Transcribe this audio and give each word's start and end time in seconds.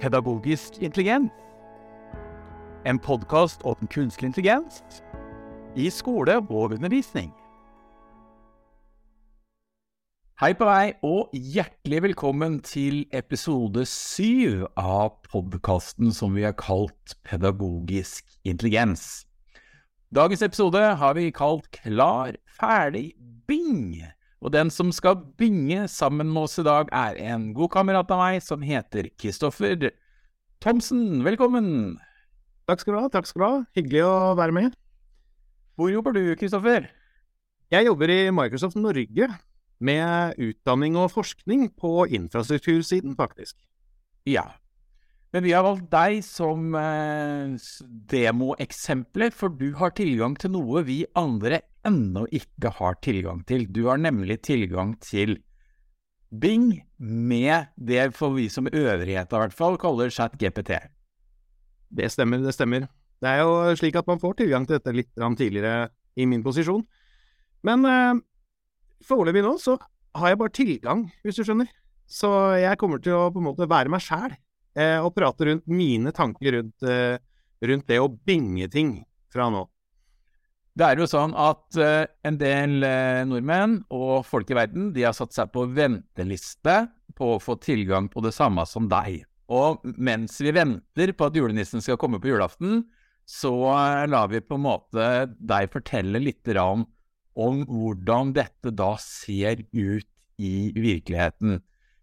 Pedagogisk 0.00 0.78
intelligens. 0.80 1.30
En 2.86 2.98
podkast 2.98 3.62
om 3.62 3.88
kunstig 3.90 4.26
intelligens 4.26 5.02
i 5.76 5.90
skole 5.90 6.36
og 6.36 6.76
undervisning. 6.76 7.32
Hei 10.40 10.52
på 10.54 10.68
deg, 10.70 11.02
og 11.02 11.34
hjertelig 11.34 12.02
velkommen 12.02 12.60
til 12.62 13.02
episode 13.12 13.82
syv 13.90 14.68
av 14.78 15.18
podkasten 15.26 16.14
som 16.14 16.38
vi 16.38 16.46
har 16.46 16.54
kalt 16.54 17.18
Pedagogisk 17.26 18.30
intelligens. 18.44 19.26
Dagens 20.14 20.46
episode 20.46 20.78
har 20.78 21.18
vi 21.18 21.30
kalt 21.34 21.66
Klar, 21.82 22.38
ferdig, 22.54 23.12
bing! 23.50 23.98
Og 24.40 24.52
den 24.54 24.70
som 24.72 24.88
skal 24.92 25.18
binge 25.36 25.84
sammen 25.92 26.30
med 26.32 26.46
oss 26.46 26.56
i 26.60 26.64
dag, 26.64 26.88
er 26.96 27.18
en 27.28 27.50
god 27.52 27.68
kamerat 27.74 28.12
av 28.14 28.22
meg 28.22 28.38
som 28.40 28.62
heter 28.64 29.10
Kristoffer 29.20 29.90
Thomsen. 30.64 31.20
Velkommen! 31.26 31.98
Takk 32.68 32.80
skal 32.80 32.94
du 32.94 32.98
ha. 33.02 33.10
takk 33.12 33.28
skal 33.28 33.42
du 33.42 33.44
ha. 33.44 33.58
Hyggelig 33.76 34.06
å 34.06 34.14
være 34.38 34.56
med. 34.56 34.78
Hvor 35.76 35.92
jobber 35.92 36.16
du, 36.16 36.22
Kristoffer? 36.40 36.88
Jeg 37.70 37.86
jobber 37.86 38.12
i 38.12 38.18
Microsoft 38.32 38.80
Norge 38.80 39.28
med 39.80 40.40
utdanning 40.40 40.96
og 40.96 41.12
forskning 41.12 41.68
på 41.76 42.06
infrastruktursiden, 42.08 43.12
faktisk. 43.20 43.58
Ja. 44.28 44.46
Men 45.30 45.44
vi 45.46 45.52
har 45.54 45.62
valgt 45.62 45.86
deg 45.92 46.24
som 46.26 46.72
eh, 46.74 47.52
demoeksempler, 48.10 49.30
for 49.30 49.54
du 49.54 49.68
har 49.78 49.94
tilgang 49.94 50.34
til 50.34 50.56
noe 50.56 50.82
vi 50.88 51.04
andre 51.18 51.60
ennå 51.86 52.24
ikke 52.34 52.72
har 52.80 52.98
tilgang 53.04 53.44
til. 53.46 53.68
Du 53.70 53.84
har 53.86 54.00
nemlig 54.02 54.40
tilgang 54.48 54.96
til 55.04 55.38
Bing 56.30 56.80
med 56.98 57.70
det 57.74 58.12
for 58.14 58.36
vi 58.36 58.48
som 58.50 58.68
øvrighet 58.70 59.32
i 59.32 59.38
hvert 59.42 59.54
fall 59.54 59.78
kaller 59.82 60.10
chat 60.14 60.36
GPT. 60.38 60.76
Det 61.90 62.10
stemmer, 62.10 62.42
det 62.42 62.54
stemmer. 62.54 62.86
Det 63.22 63.30
er 63.30 63.42
jo 63.42 63.74
slik 63.78 63.98
at 63.98 64.06
man 64.06 64.20
får 64.22 64.38
tilgang 64.38 64.66
til 64.66 64.78
dette 64.78 64.94
litt 64.94 65.10
tidligere 65.14 65.90
i 66.16 66.26
min 66.26 66.42
posisjon. 66.42 66.84
Men 67.62 67.86
eh, 67.86 68.20
foreløpig 69.06 69.46
nå 69.46 69.56
så 69.62 69.78
har 70.18 70.28
jeg 70.32 70.38
bare 70.42 70.58
tilgang, 70.58 71.10
hvis 71.22 71.38
du 71.38 71.46
skjønner. 71.46 71.70
Så 72.10 72.30
jeg 72.58 72.78
kommer 72.78 72.98
til 72.98 73.14
å 73.14 73.30
på 73.30 73.38
en 73.38 73.52
måte 73.52 73.70
være 73.70 73.90
meg 73.90 74.02
sjæl 74.02 74.34
eh, 74.80 74.98
og 75.00 75.12
prate 75.16 75.48
rundt 75.48 75.68
mine 75.70 76.12
tanker 76.16 76.56
rundt, 76.56 76.86
eh, 76.86 77.18
rundt, 77.66 77.86
det 77.90 78.00
å 78.00 78.08
binge 78.08 78.70
ting 78.72 78.96
fra 79.32 79.50
nå. 79.52 79.66
Det 80.80 80.86
er 80.86 81.00
jo 81.02 81.08
sånn 81.10 81.34
at 81.36 81.76
eh, 81.82 82.06
en 82.24 82.38
del 82.40 82.84
eh, 82.86 83.22
nordmenn 83.28 83.80
og 83.92 84.22
folk 84.26 84.50
i 84.52 84.56
verden 84.56 84.92
de 84.94 85.04
har 85.04 85.16
satt 85.16 85.34
seg 85.36 85.50
på 85.52 85.66
venteliste 85.74 86.84
på 87.18 87.34
å 87.34 87.42
få 87.42 87.58
tilgang 87.60 88.08
på 88.08 88.22
det 88.24 88.32
samme 88.36 88.64
som 88.70 88.86
deg. 88.88 89.24
Og 89.50 89.82
mens 89.98 90.38
vi 90.40 90.54
venter 90.54 91.12
på 91.12 91.26
at 91.26 91.36
julenissen 91.36 91.82
skal 91.82 91.98
komme 92.00 92.20
på 92.22 92.30
julaften, 92.30 92.84
så 93.26 93.52
eh, 93.74 94.06
lar 94.10 94.30
vi 94.30 94.42
på 94.42 94.56
en 94.58 94.66
måte 94.66 95.08
deg 95.36 95.72
fortelle 95.74 96.22
litt 96.22 96.48
om, 96.62 96.86
om 97.34 97.64
hvordan 97.66 98.32
dette 98.36 98.72
da 98.74 98.94
ser 99.02 99.66
ut 99.74 100.08
i 100.40 100.70
virkeligheten. 100.74 101.58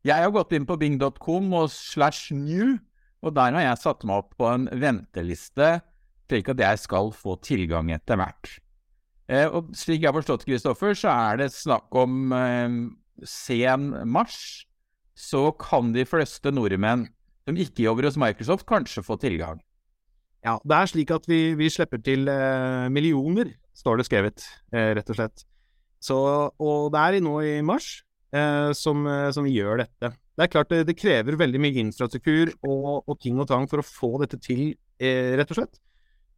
Jeg 0.07 0.23
har 0.23 0.31
gått 0.31 0.53
inn 0.55 0.63
på 0.67 0.77
bing.com 0.79 1.49
og 1.57 1.71
slash 1.73 2.31
new, 2.31 2.77
og 3.25 3.33
der 3.35 3.55
har 3.57 3.65
jeg 3.65 3.81
satt 3.81 4.05
meg 4.07 4.21
opp 4.21 4.37
på 4.39 4.47
en 4.47 4.69
venteliste 4.71 5.81
slik 6.27 6.51
at 6.51 6.61
jeg 6.61 6.79
skal 6.83 7.11
få 7.15 7.35
tilgang 7.43 7.91
etter 7.95 8.19
hvert. 8.19 8.53
Eh, 9.27 9.47
og 9.47 9.73
slik 9.75 10.03
jeg 10.03 10.09
har 10.09 10.15
forstått 10.15 10.45
Kristoffer, 10.47 10.95
så 10.95 11.11
er 11.11 11.41
det 11.41 11.49
snakk 11.55 11.91
om 11.99 12.31
eh, 12.35 12.77
sen 13.27 13.89
mars. 14.07 14.39
Så 15.17 15.49
kan 15.59 15.91
de 15.95 16.05
fleste 16.07 16.51
nordmenn 16.53 17.07
som 17.47 17.59
ikke 17.59 17.87
jobber 17.87 18.07
hos 18.07 18.19
Microsoft, 18.19 18.67
kanskje 18.69 19.03
få 19.03 19.17
tilgang. 19.19 19.59
Ja, 20.45 20.57
det 20.63 20.77
er 20.77 20.91
slik 20.91 21.11
at 21.15 21.27
vi, 21.27 21.55
vi 21.59 21.71
slipper 21.73 21.99
til 22.03 22.27
eh, 22.31 22.87
millioner, 22.93 23.55
står 23.75 23.99
det 23.99 24.07
skrevet, 24.07 24.47
eh, 24.71 24.93
rett 24.99 25.11
og 25.11 25.19
slett. 25.19 25.47
Så, 25.99 26.17
og 26.61 26.91
det 26.93 27.01
er 27.01 27.23
nå 27.25 27.39
i 27.41 27.55
mars 27.65 27.97
eh, 28.35 28.71
som, 28.77 29.05
eh, 29.07 29.29
som, 29.35 29.47
gjør 29.47 29.83
dette. 29.83 30.11
Det 30.37 30.45
er 30.45 30.51
klart 30.53 30.69
det, 30.73 30.83
det 30.89 30.97
krever 30.99 31.39
veldig 31.39 31.61
mye 31.61 31.81
infrastruktur 31.85 32.53
og, 32.61 33.03
og, 33.07 33.15
ting 33.23 33.39
og 33.41 33.49
tang 33.49 33.67
for 33.69 33.81
å 33.81 33.87
få 33.87 34.11
dette 34.23 34.39
til, 34.43 34.75
eh, 35.01 35.33
rett 35.39 35.51
og 35.53 35.61
slett. 35.61 35.81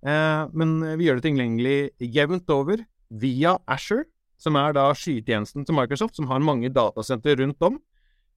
Eh, 0.06 0.46
men 0.56 0.78
vi 1.00 1.10
gjør 1.10 1.20
det 1.20 1.28
tilgjengelig 1.28 1.80
jevnt 2.16 2.56
over 2.56 2.86
via 3.10 3.58
Asher, 3.68 4.06
som 4.40 4.56
er 4.56 4.76
da 4.78 4.88
skytjenesten 4.96 5.66
til 5.68 5.76
Microsoft, 5.76 6.16
som 6.16 6.30
har 6.32 6.44
mange 6.44 6.72
datasenter 6.72 7.42
rundt 7.42 7.62
om. 7.66 7.80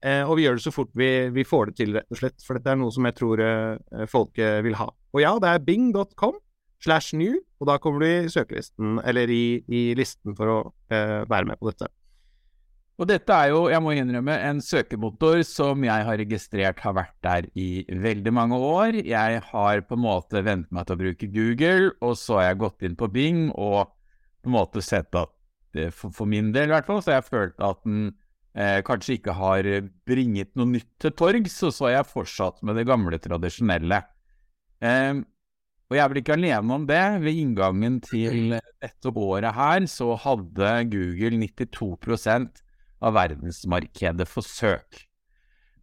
Eh, 0.02 0.24
og 0.26 0.34
vi 0.38 0.48
gjør 0.48 0.58
det 0.58 0.64
så 0.64 0.72
fort 0.74 0.90
vi, 0.98 1.12
vi, 1.30 1.44
får 1.46 1.70
det 1.70 1.76
til, 1.78 1.92
rett 1.94 2.10
og 2.10 2.18
slett, 2.18 2.42
for 2.42 2.58
dette 2.58 2.72
er 2.72 2.80
noe 2.80 2.90
som 2.90 3.06
jeg 3.06 3.14
tror 3.20 3.42
eh, 3.44 4.06
folk 4.10 4.40
vil 4.66 4.74
ha. 4.80 4.88
Og 5.14 5.22
ja, 5.22 5.36
det 5.38 5.52
er 5.52 5.62
bing.com 5.62 6.40
slash 6.82 7.14
new, 7.14 7.38
og 7.60 7.68
da 7.70 7.78
kommer 7.78 8.02
du 8.02 8.08
i 8.08 8.30
søkelisten, 8.32 8.98
eller 9.06 9.30
i, 9.30 9.62
i 9.70 9.82
listen 9.98 10.34
for 10.38 10.50
å 10.50 10.60
eh, 10.90 11.22
være 11.30 11.52
med 11.52 11.60
på 11.60 11.70
dette. 11.70 11.90
Og 13.00 13.08
dette 13.08 13.34
er 13.34 13.50
jo, 13.50 13.64
jeg 13.72 13.80
må 13.82 13.94
innrømme, 13.96 14.34
en 14.46 14.60
søkemotor 14.62 15.40
som 15.48 15.80
jeg 15.86 16.06
har 16.06 16.18
registrert 16.20 16.82
har 16.84 16.94
vært 16.98 17.14
der 17.24 17.48
i 17.58 17.84
veldig 17.88 18.32
mange 18.36 18.58
år. 18.58 18.98
Jeg 19.00 19.40
har 19.48 19.84
på 19.88 19.96
en 19.96 20.04
måte 20.04 20.42
vent 20.44 20.68
meg 20.70 20.86
til 20.86 20.98
å 20.98 21.00
bruke 21.00 21.30
Google, 21.32 21.94
og 22.04 22.18
så 22.20 22.38
har 22.38 22.50
jeg 22.50 22.60
gått 22.62 22.86
inn 22.86 22.98
på 23.00 23.08
Bing 23.12 23.46
og 23.54 23.94
på 24.42 24.50
en 24.50 24.56
måte 24.58 24.82
sett 24.84 25.14
at 25.18 25.32
for, 25.96 26.12
for 26.12 26.28
min 26.28 26.52
del 26.52 26.68
i 26.68 26.74
hvert 26.74 26.88
fall, 26.88 27.00
så 27.00 27.14
har 27.14 27.22
jeg 27.22 27.30
følt 27.30 27.62
at 27.64 27.80
den 27.86 28.10
eh, 28.52 28.80
kanskje 28.84 29.16
ikke 29.16 29.36
har 29.38 29.68
bringet 30.08 30.52
noe 30.58 30.68
nytt 30.74 30.90
til 31.00 31.14
torgs, 31.16 31.56
og 31.64 31.72
så 31.72 31.88
har 31.88 31.94
jeg 31.96 32.10
fortsatt 32.12 32.60
med 32.66 32.76
det 32.76 32.84
gamle, 32.90 33.20
tradisjonelle. 33.22 34.02
Eh, 34.84 35.22
og 35.88 35.96
jeg 35.96 36.04
er 36.04 36.12
vel 36.12 36.20
ikke 36.22 36.36
alene 36.36 36.76
om 36.76 36.84
det. 36.88 37.00
Ved 37.24 37.38
inngangen 37.40 37.98
til 38.04 38.54
dette 38.80 39.12
året 39.12 39.56
her 39.56 39.88
så 39.92 40.14
hadde 40.20 40.70
Google 40.92 41.40
92 41.40 41.90
av 43.02 43.16
verdensmarkedet 43.18 44.28
for 44.30 44.46
søk. 44.46 45.02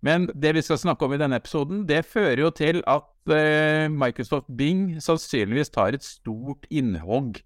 Men 0.06 0.30
det 0.32 0.54
vi 0.56 0.64
skal 0.64 0.80
snakke 0.80 1.06
om 1.06 1.14
i 1.14 1.20
denne 1.20 1.40
episoden, 1.42 1.84
det 1.88 2.06
fører 2.08 2.46
jo 2.46 2.50
til 2.56 2.80
at 2.88 3.34
eh, 3.36 3.92
Microsoft 3.92 4.48
Bing 4.56 4.96
sannsynligvis 5.04 5.74
tar 5.76 5.98
et 5.98 6.06
stort 6.06 6.64
innhogg 6.72 7.42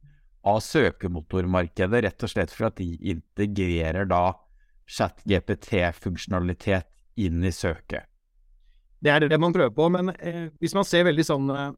av 0.45 0.59
søkemotormarkedet, 0.61 2.03
rett 2.05 2.25
og 2.25 2.29
slett 2.29 2.53
for 2.53 2.69
at 2.69 2.77
de 2.77 2.93
integrerer 2.99 4.05
da 4.09 4.35
chat-GPT-funksjonalitet 4.91 6.89
inn 7.23 7.43
i 7.45 7.53
søket. 7.53 8.05
Det 9.03 9.11
er 9.11 9.25
det 9.27 9.39
man 9.41 9.55
prøver 9.55 9.73
på, 9.75 9.89
men 9.91 10.13
eh, 10.19 10.47
hvis 10.61 10.75
man 10.77 10.85
ser 10.87 11.07
veldig 11.09 11.25
sånn 11.27 11.49
eh, 11.51 11.71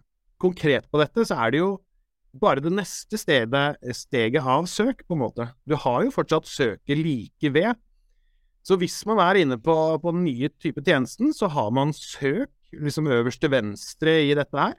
konkret 0.44 0.86
på 0.92 1.00
dette, 1.02 1.26
så 1.26 1.34
er 1.42 1.52
det 1.52 1.64
jo 1.64 1.70
bare 2.36 2.62
det 2.62 2.72
neste 2.72 3.18
stedet, 3.18 3.78
steget 3.96 4.44
av 4.46 4.68
søk, 4.70 5.02
på 5.06 5.16
en 5.16 5.22
måte. 5.24 5.48
Du 5.66 5.74
har 5.78 6.04
jo 6.04 6.14
fortsatt 6.14 6.48
søket 6.48 7.00
like 7.00 7.52
ved. 7.54 7.78
Så 8.62 8.76
hvis 8.78 9.00
man 9.08 9.18
er 9.24 9.40
inne 9.40 9.56
på, 9.58 9.74
på 10.02 10.12
den 10.14 10.24
nye 10.26 10.50
type 10.60 10.82
tjenesten, 10.84 11.32
så 11.34 11.48
har 11.50 11.70
man 11.74 11.94
søk 11.96 12.52
liksom 12.76 13.08
øverst 13.10 13.40
til 13.42 13.50
venstre 13.50 14.20
i 14.28 14.34
dette 14.36 14.56
her. 14.56 14.76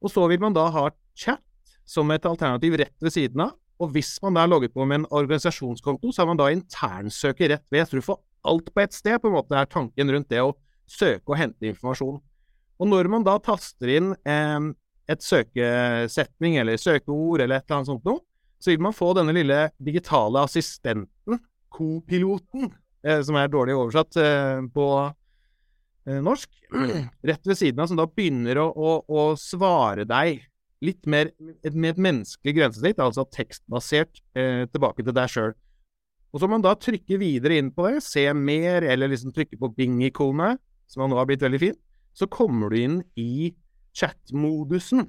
Og 0.00 0.12
så 0.12 0.24
vil 0.30 0.40
man 0.40 0.56
da 0.56 0.68
ha 0.72 0.88
chat 1.18 1.42
som 1.86 2.10
et 2.14 2.26
alternativ 2.26 2.78
rett 2.80 2.96
ved 3.02 3.14
siden 3.14 3.44
av. 3.48 3.56
Og 3.82 3.92
hvis 3.92 4.14
man 4.24 4.36
da 4.36 4.46
er 4.46 4.50
logget 4.50 4.72
på 4.72 4.86
med 4.88 5.02
en 5.02 5.10
organisasjonskonto, 5.12 6.12
så 6.12 6.22
har 6.22 6.30
man 6.30 6.40
da 6.40 6.48
internsøket 6.54 7.52
rett 7.52 7.66
ved. 7.74 7.84
Så 7.84 7.98
du 7.98 8.06
får 8.06 8.22
alt 8.46 8.70
på 8.72 8.80
ett 8.80 8.96
sted, 8.96 9.18
på 9.20 9.28
en 9.28 9.36
måte 9.36 9.58
er 9.58 9.68
tanken 9.68 10.12
rundt 10.14 10.30
det 10.32 10.40
å 10.40 10.54
søke 10.88 11.34
og 11.34 11.40
hente 11.40 11.68
informasjon. 11.68 12.22
Og 12.76 12.88
når 12.88 13.08
man 13.12 13.24
da 13.26 13.36
taster 13.42 13.90
inn 13.98 14.12
eh, 14.28 14.72
et 15.10 15.22
søkesetning 15.22 16.56
eller 16.60 16.80
søkeord 16.80 17.44
eller 17.44 17.58
et 17.60 17.66
eller 17.66 17.78
annet 17.78 17.90
sånt 17.92 18.08
noe, 18.08 18.22
så 18.58 18.72
vil 18.72 18.82
man 18.82 18.96
få 18.96 19.12
denne 19.16 19.34
lille 19.36 19.58
digitale 19.82 20.42
assistenten, 20.46 21.40
kopiloten, 21.76 22.70
eh, 23.04 23.20
som 23.26 23.36
er 23.38 23.52
dårlig 23.52 23.76
oversatt 23.76 24.18
eh, 24.22 24.64
på 24.72 24.88
eh, 25.04 26.20
norsk, 26.24 26.50
rett 27.30 27.46
ved 27.46 27.58
siden 27.58 27.82
av, 27.82 27.90
som 27.90 28.00
da 28.00 28.08
begynner 28.08 28.62
å, 28.62 28.70
å, 28.72 28.98
å 29.06 29.26
svare 29.40 30.06
deg 30.08 30.46
litt 30.84 31.06
mer 31.08 31.30
med 31.40 31.56
et 31.64 32.00
menneskelig 32.00 32.56
grensesnitt, 32.58 33.00
altså 33.00 33.26
tekstbasert, 33.32 34.20
eh, 34.36 34.64
tilbake 34.72 35.04
til 35.04 35.16
deg 35.16 35.32
sjøl. 35.32 35.54
Og 36.34 36.40
så 36.40 36.48
må 36.48 36.56
man 36.56 36.66
da 36.66 36.74
trykke 36.76 37.18
videre 37.20 37.56
inn 37.60 37.70
på 37.72 37.86
det, 37.86 38.02
se 38.04 38.26
mer, 38.36 38.84
eller 38.84 39.08
liksom 39.12 39.32
trykke 39.36 39.56
på 39.60 39.70
bing-ikonet, 39.76 40.60
som 40.90 41.06
nå 41.08 41.16
har 41.18 41.28
blitt 41.28 41.44
veldig 41.44 41.62
fint, 41.62 41.80
så 42.16 42.28
kommer 42.30 42.72
du 42.72 42.80
inn 42.80 42.98
i 43.20 43.54
chat-modusen. 43.96 45.06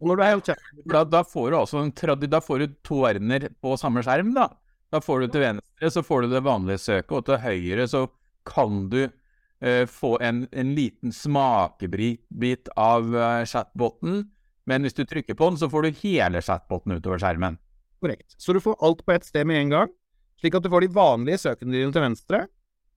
Og 0.00 0.10
når 0.10 0.18
du 0.18 0.24
er 0.24 0.40
chat 0.44 0.62
da, 0.90 1.04
da, 1.06 1.22
får 1.24 1.50
du 1.50 1.58
altså 1.58 1.80
en 1.84 1.92
da 2.28 2.40
får 2.42 2.64
du 2.64 2.76
to 2.86 3.02
verdener 3.04 3.48
på 3.62 3.76
samme 3.80 4.02
skjerm, 4.04 4.34
da. 4.36 4.50
Da 4.92 5.00
får 5.02 5.24
du 5.24 5.32
til 5.34 5.44
venstre 5.46 5.90
så 5.90 6.04
får 6.06 6.24
du 6.24 6.34
det 6.34 6.44
vanlige 6.44 6.78
søket, 6.78 7.12
og 7.16 7.26
til 7.26 7.40
høyre 7.42 7.86
så 7.90 8.04
kan 8.46 8.86
du 8.92 9.02
uh, 9.08 9.84
få 9.90 10.16
en, 10.22 10.44
en, 10.52 10.72
liten 10.76 11.12
smakebit 11.12 12.70
av 12.76 13.08
uh, 13.10 13.44
chatboten. 13.48 14.24
Men 14.68 14.84
hvis 14.84 14.96
du 14.96 15.04
trykker 15.04 15.36
på 15.36 15.50
den, 15.50 15.60
så 15.60 15.68
får 15.72 15.84
du 15.84 16.00
hele 16.04 16.40
chatboten 16.44 16.96
utover 16.96 17.20
skjermen. 17.20 17.58
Korrekt. 18.00 18.36
Så 18.38 18.54
du 18.54 18.60
får 18.64 18.78
alt 18.84 19.04
på 19.04 19.12
ett 19.12 19.26
sted 19.26 19.48
med 19.48 19.60
en 19.60 19.72
gang, 19.72 19.92
slik 20.40 20.56
at 20.56 20.64
du 20.64 20.70
får 20.72 20.84
de 20.84 20.94
vanlige 20.94 21.42
søkene 21.42 21.74
dine 21.74 21.92
til 21.92 22.04
venstre. 22.04 22.44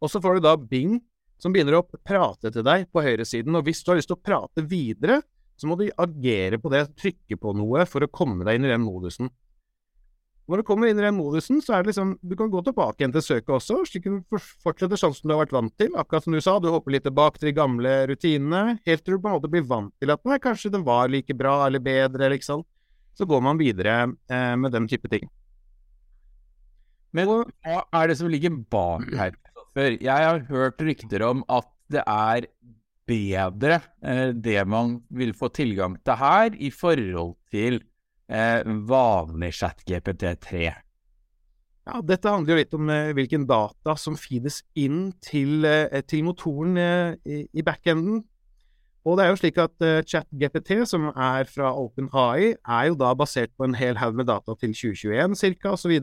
Og 0.03 0.11
så 0.11 0.21
får 0.23 0.37
du 0.37 0.45
da 0.45 0.55
Bing 0.59 0.99
som 1.41 1.53
begynner 1.53 1.77
å 1.77 1.85
prate 1.85 2.51
til 2.53 2.65
deg 2.65 2.87
på 2.91 3.03
høyresiden. 3.05 3.55
Og 3.57 3.67
hvis 3.67 3.83
du 3.83 3.91
har 3.91 3.99
lyst 3.99 4.09
til 4.11 4.17
å 4.17 4.23
prate 4.23 4.63
videre, 4.65 5.21
så 5.57 5.69
må 5.69 5.77
du 5.77 5.87
agere 5.97 6.59
på 6.61 6.71
det, 6.73 6.85
trykke 6.97 7.37
på 7.41 7.53
noe 7.57 7.85
for 7.89 8.05
å 8.05 8.11
komme 8.13 8.45
deg 8.45 8.59
inn 8.59 8.67
i 8.67 8.73
den 8.73 8.85
modusen. 8.85 9.31
Når 10.47 10.61
du 10.61 10.63
kommer 10.63 10.87
inn 10.87 10.99
i 10.99 11.03
den 11.03 11.17
modusen, 11.17 11.57
så 11.59 11.73
er 11.75 11.83
det 11.83 11.91
liksom 11.91 12.13
Du 12.23 12.37
kan 12.39 12.47
gå 12.47 12.61
tilbake 12.63 13.01
igjen 13.01 13.11
til 13.11 13.23
søket 13.25 13.51
også, 13.57 13.81
slik 13.89 14.05
at 14.07 14.21
du 14.21 14.45
fortsetter 14.63 14.99
sånn 14.99 15.15
som 15.15 15.27
du 15.27 15.33
har 15.35 15.41
vært 15.41 15.55
vant 15.57 15.73
til. 15.75 15.91
Akkurat 15.99 16.23
som 16.23 16.35
du 16.35 16.39
sa, 16.43 16.55
du 16.63 16.69
hopper 16.71 16.95
litt 16.95 17.03
tilbake 17.07 17.41
til 17.41 17.49
de 17.49 17.57
gamle 17.57 17.95
rutinene, 18.07 18.77
helt 18.87 19.03
til 19.03 19.17
du 19.17 19.23
på 19.23 19.27
en 19.27 19.35
måte 19.41 19.51
blir 19.51 19.65
vant 19.67 19.91
til 19.99 20.13
at 20.13 20.23
nei, 20.23 20.39
kanskje 20.39 20.71
det 20.77 20.83
var 20.87 21.11
like 21.11 21.35
bra 21.35 21.59
eller 21.65 21.83
bedre, 21.83 22.31
liksom. 22.31 22.63
Så 23.17 23.27
går 23.27 23.43
man 23.43 23.59
videre 23.59 24.05
eh, 24.05 24.53
med 24.55 24.71
den 24.71 24.87
type 24.87 25.11
ting. 25.11 25.27
Men 27.15 27.31
hva 27.31 27.81
er 27.95 28.09
det 28.09 28.17
som 28.19 28.31
ligger 28.31 28.55
bak 28.71 29.07
her? 29.15 29.35
Jeg 29.77 30.09
har 30.09 30.41
hørt 30.49 30.81
rykter 30.81 31.23
om 31.27 31.43
at 31.53 31.67
det 31.93 32.01
er 32.03 32.47
bedre 33.07 33.79
eh, 34.03 34.33
det 34.33 34.59
man 34.67 34.97
vil 35.13 35.31
få 35.37 35.51
tilgang 35.53 35.95
til 36.03 36.19
her, 36.19 36.51
i 36.57 36.71
forhold 36.73 37.37
til 37.53 37.79
eh, 38.27 38.65
vanlig 38.89 39.53
ChatGPT3. 39.61 40.67
Ja, 41.87 42.01
Dette 42.03 42.31
handler 42.33 42.55
jo 42.55 42.59
litt 42.59 42.73
om 42.75 42.89
eh, 42.91 43.13
hvilken 43.15 43.45
data 43.47 43.95
som 43.95 44.17
feedes 44.19 44.59
inn 44.75 45.13
til, 45.23 45.63
eh, 45.63 46.01
til 46.03 46.25
motoren 46.27 46.75
eh, 46.81 47.13
i, 47.23 47.45
i 47.53 47.63
backenden. 47.63 48.25
Og 49.07 49.15
det 49.15 49.23
er 49.23 49.31
jo 49.31 49.39
slik 49.39 49.59
at 49.63 49.85
eh, 49.87 50.01
ChatGPT, 50.03 50.81
som 50.89 51.07
er 51.13 51.47
fra 51.47 51.71
OpenAI, 51.79 52.57
er 52.59 52.89
jo 52.89 52.97
da 52.99 53.13
basert 53.15 53.53
på 53.55 53.69
en 53.69 53.77
hel 53.79 53.95
haug 54.01 54.19
med 54.19 54.27
data 54.27 54.57
til 54.59 54.75
2021 54.75 55.37
ca. 55.63 55.77
osv. 55.77 55.95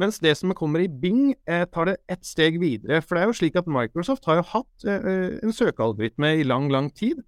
Mens 0.00 0.18
det 0.22 0.32
som 0.38 0.54
kommer 0.56 0.80
i 0.80 0.88
Bing, 0.88 1.34
eh, 1.46 1.66
tar 1.68 1.90
det 1.90 1.96
ett 2.08 2.24
steg 2.24 2.58
videre. 2.62 3.02
For 3.04 3.16
det 3.16 3.22
er 3.22 3.30
jo 3.30 3.38
slik 3.40 3.58
at 3.60 3.68
Microsoft 3.68 4.24
har 4.28 4.40
jo 4.40 4.48
hatt 4.54 4.86
eh, 4.88 5.38
en 5.44 5.52
søkealgoritme 5.52 6.36
i 6.40 6.46
lang, 6.48 6.70
lang 6.72 6.88
tid. 6.90 7.20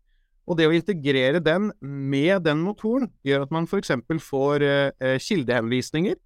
Og 0.44 0.58
det 0.58 0.69
å 0.69 0.76
integrere 0.76 1.40
den 1.40 1.70
med 1.81 2.44
den 2.44 2.61
motoren 2.64 3.08
gjør 3.25 3.46
at 3.46 3.52
man 3.55 3.69
f.eks. 3.69 3.93
får 4.25 4.64
eh, 4.64 5.16
kildehenvisninger. 5.22 6.16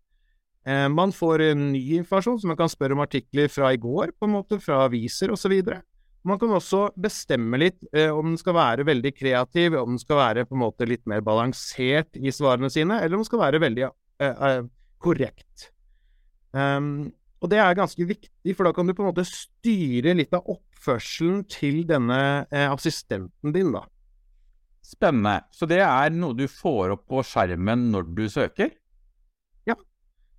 Eh, 0.68 0.88
man 0.92 1.14
får 1.14 1.44
eh, 1.46 1.54
ny 1.56 1.80
informasjon, 2.00 2.40
så 2.40 2.50
man 2.50 2.58
kan 2.58 2.70
spørre 2.70 2.96
om 2.96 3.04
artikler 3.04 3.48
fra 3.52 3.70
i 3.72 3.80
går, 3.80 4.12
på 4.18 4.28
en 4.28 4.34
måte, 4.34 4.58
fra 4.62 4.82
aviser 4.88 5.32
osv. 5.32 5.54
Man 6.26 6.40
kan 6.40 6.52
også 6.52 6.88
bestemme 6.98 7.60
litt 7.62 7.78
eh, 7.92 8.10
om 8.10 8.32
den 8.32 8.40
skal 8.40 8.58
være 8.58 8.86
veldig 8.88 9.14
kreativ, 9.16 9.78
om 9.78 9.94
den 9.94 10.02
skal 10.02 10.20
være 10.20 10.48
på 10.48 10.58
en 10.58 10.64
måte 10.66 10.88
litt 10.88 11.06
mer 11.08 11.22
balansert 11.24 12.18
i 12.18 12.34
svarene 12.34 12.70
sine, 12.74 13.00
eller 13.00 13.16
om 13.16 13.24
den 13.24 13.30
skal 13.30 13.44
være 13.46 13.62
veldig 13.62 13.90
korrekt. 14.98 15.68
Um, 16.58 16.90
og 17.38 17.52
det 17.52 17.60
er 17.62 17.76
ganske 17.78 18.02
viktig, 18.02 18.54
for 18.56 18.66
da 18.66 18.72
kan 18.74 18.88
du 18.88 18.94
på 18.96 19.04
en 19.04 19.12
måte 19.12 19.26
styre 19.26 20.16
litt 20.18 20.32
av 20.34 20.48
oppførselen 20.50 21.44
til 21.50 21.84
denne 21.86 22.18
eh, 22.50 22.66
assistenten 22.66 23.54
din, 23.54 23.70
da. 23.76 23.84
Spennende. 24.82 25.44
Så 25.54 25.68
det 25.70 25.78
er 25.84 26.10
noe 26.14 26.34
du 26.34 26.48
får 26.50 26.96
opp 26.96 27.04
på 27.10 27.22
skjermen 27.26 27.90
når 27.92 28.08
du 28.16 28.24
søker? 28.32 28.72
Ja. 29.68 29.76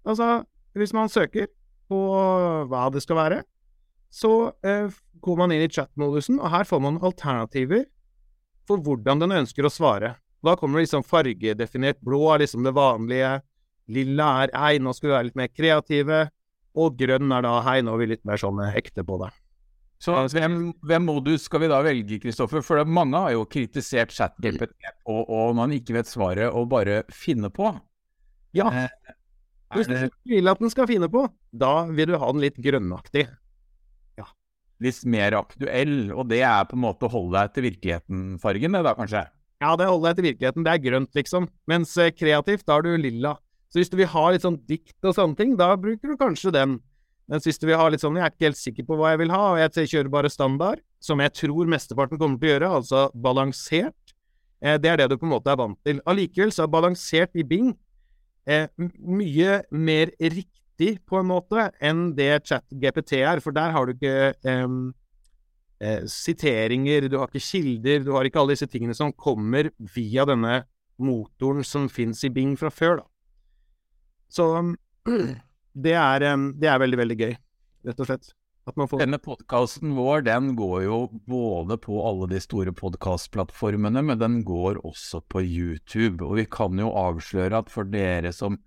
Altså, 0.03 0.41
hvis 0.75 0.93
man 0.95 1.11
søker 1.11 1.47
på 1.89 2.01
hva 2.67 2.89
det 2.91 3.05
skal 3.05 3.19
være, 3.21 3.39
så 4.11 4.51
eh, 4.65 4.91
går 5.23 5.39
man 5.39 5.53
inn 5.55 5.63
i 5.63 5.71
chat-modusen, 5.71 6.41
og 6.41 6.51
her 6.51 6.67
får 6.67 6.83
man 6.83 6.99
alternativer 7.05 7.85
for 8.67 8.81
hvordan 8.83 9.23
den 9.23 9.37
ønsker 9.39 9.65
å 9.65 9.71
svare. 9.71 10.17
Da 10.45 10.55
kommer 10.59 10.79
det 10.79 10.89
liksom 10.89 11.05
fargedefinert 11.07 11.99
blå 12.03 12.25
er 12.33 12.43
liksom 12.43 12.67
det 12.67 12.75
vanlige, 12.75 13.39
Lilla 13.89 14.29
er 14.43 14.53
hei, 14.53 14.77
nå 14.81 14.93
skal 14.95 15.09
vi 15.09 15.15
være 15.15 15.27
litt 15.29 15.39
mer 15.39 15.51
kreative. 15.51 16.23
Og 16.79 16.97
grønn 16.99 17.31
er 17.33 17.45
da 17.45 17.59
hei, 17.65 17.79
nå 17.85 17.95
er 17.95 18.03
vi 18.03 18.09
litt 18.13 18.25
mer 18.29 18.39
sånn 18.39 18.61
hekte 18.69 19.03
på 19.07 19.17
det. 19.23 19.31
Så 19.99 20.15
hvem, 20.31 20.69
hvem 20.87 21.07
modus 21.09 21.43
skal 21.49 21.65
vi 21.65 21.67
da 21.71 21.81
velge, 21.83 22.21
Kristoffer? 22.23 22.63
For 22.63 22.79
mange 22.87 23.19
har 23.19 23.33
jo 23.35 23.43
kritisert 23.51 24.13
ChatGPT 24.15 24.71
og, 25.09 25.25
og 25.27 25.57
man 25.57 25.73
ikke 25.75 25.97
vet 25.97 26.07
svaret, 26.07 26.47
og 26.55 26.69
bare 26.71 27.01
finne 27.11 27.49
på. 27.51 27.73
Ja. 28.55 28.69
Eh, 28.71 29.15
Hvis 29.75 29.89
du 29.91 29.97
vil 30.31 30.47
at 30.49 30.61
den 30.63 30.71
skal 30.71 30.87
finne 30.89 31.09
på, 31.11 31.25
da 31.51 31.73
vil 31.91 32.13
du 32.13 32.15
ha 32.21 32.31
den 32.31 32.45
litt 32.45 32.61
grønnaktig. 32.63 33.25
Ja. 34.21 34.29
Litt 34.79 35.03
mer 35.03 35.35
aktuell, 35.41 36.13
og 36.15 36.31
det 36.31 36.45
er 36.47 36.63
på 36.69 36.79
en 36.79 36.85
måte 36.85 37.09
å 37.09 37.13
holde 37.17 37.35
deg 37.35 37.57
til 37.57 37.67
virkeligheten-fargen, 37.67 38.79
det 38.79 38.85
da, 38.87 38.95
kanskje? 38.95 39.27
Ja, 39.59 39.75
det 39.75 39.89
holder 39.91 40.13
deg 40.13 40.21
til 40.21 40.29
virkeligheten. 40.29 40.63
Det 40.63 40.71
er 40.77 40.83
grønt, 40.87 41.11
liksom. 41.19 41.51
Mens 41.67 41.91
eh, 41.99 42.13
kreativt, 42.15 42.63
da 42.69 42.79
er 42.79 42.87
du 42.87 42.93
lilla. 43.03 43.35
Så 43.69 43.79
hvis 43.79 43.91
du 43.91 43.99
vil 43.99 44.09
ha 44.09 44.29
litt 44.33 44.45
sånn 44.45 44.57
dikt 44.69 45.05
og 45.05 45.13
sånne 45.15 45.37
ting, 45.37 45.57
da 45.59 45.75
bruker 45.77 46.13
du 46.13 46.17
kanskje 46.17 46.53
den. 46.55 46.79
Mens 47.29 47.45
hvis 47.45 47.61
du 47.61 47.67
vil 47.69 47.77
ha 47.77 47.85
litt 47.91 48.01
sånn 48.01 48.17
Jeg 48.17 48.25
er 48.25 48.33
ikke 48.33 48.47
helt 48.47 48.57
sikker 48.59 48.85
på 48.87 48.97
hva 48.97 49.11
jeg 49.13 49.21
vil 49.21 49.33
ha, 49.33 49.41
og 49.53 49.59
jeg 49.61 49.91
kjører 49.91 50.13
bare 50.13 50.31
standard, 50.33 50.81
som 50.99 51.21
jeg 51.21 51.35
tror 51.37 51.69
mesteparten 51.69 52.17
kommer 52.17 52.41
til 52.41 52.49
å 52.49 52.53
gjøre, 52.55 52.71
altså 52.79 53.03
balansert, 53.13 54.15
eh, 54.63 54.79
det 54.81 54.89
er 54.89 55.03
det 55.03 55.11
du 55.11 55.19
på 55.19 55.27
en 55.29 55.35
måte 55.35 55.53
er 55.53 55.59
vant 55.61 55.77
til. 55.85 56.01
Allikevel 56.09 56.53
så 56.55 56.65
er 56.65 56.73
balansert 56.73 57.37
i 57.37 57.45
Bing 57.45 57.75
eh, 58.49 58.65
mye 58.97 59.61
mer 59.69 60.15
riktig, 60.17 60.55
på 61.05 61.19
en 61.19 61.27
måte, 61.27 61.67
enn 61.83 62.13
det 62.15 62.31
ChatGPT 62.47 63.17
er, 63.19 63.41
for 63.43 63.51
der 63.51 63.73
har 63.75 63.85
du 63.85 63.93
ikke 63.93 64.33
eh, 64.47 66.01
siteringer, 66.09 67.09
du 67.11 67.19
har 67.19 67.29
ikke 67.29 67.43
kilder, 67.43 68.01
du 68.07 68.13
har 68.15 68.25
ikke 68.25 68.41
alle 68.41 68.55
disse 68.55 68.69
tingene 68.71 68.95
som 68.97 69.13
kommer 69.13 69.69
via 69.93 70.25
denne 70.27 70.63
motoren 70.99 71.67
som 71.67 71.85
fins 71.91 72.23
i 72.25 72.33
Bing 72.33 72.57
fra 72.59 72.71
før, 72.73 73.03
da. 73.03 73.07
Så 74.29 74.49
det 75.85 75.95
er, 75.95 76.27
det 76.59 76.69
er 76.69 76.83
veldig, 76.83 76.99
veldig 77.03 77.17
gøy, 77.19 77.33
rett 77.89 78.03
og 78.03 78.11
slett. 78.11 78.33
Får... 78.69 78.99
Denne 79.01 79.17
podkasten 79.17 79.95
vår 79.97 80.21
den 80.27 80.51
går 80.57 80.83
jo 80.83 80.97
både 81.29 81.79
på 81.81 81.95
alle 82.05 82.27
de 82.29 82.41
store 82.43 82.73
podkastplattformene, 82.77 84.03
men 84.05 84.19
den 84.21 84.41
går 84.45 84.77
også 84.85 85.23
på 85.25 85.41
YouTube. 85.41 86.21
Og 86.25 86.37
vi 86.37 86.45
kan 86.45 86.77
jo 86.77 86.91
avsløre 86.93 87.63
at 87.63 87.71
for 87.73 87.89
dere 87.89 88.29
som 88.35 88.59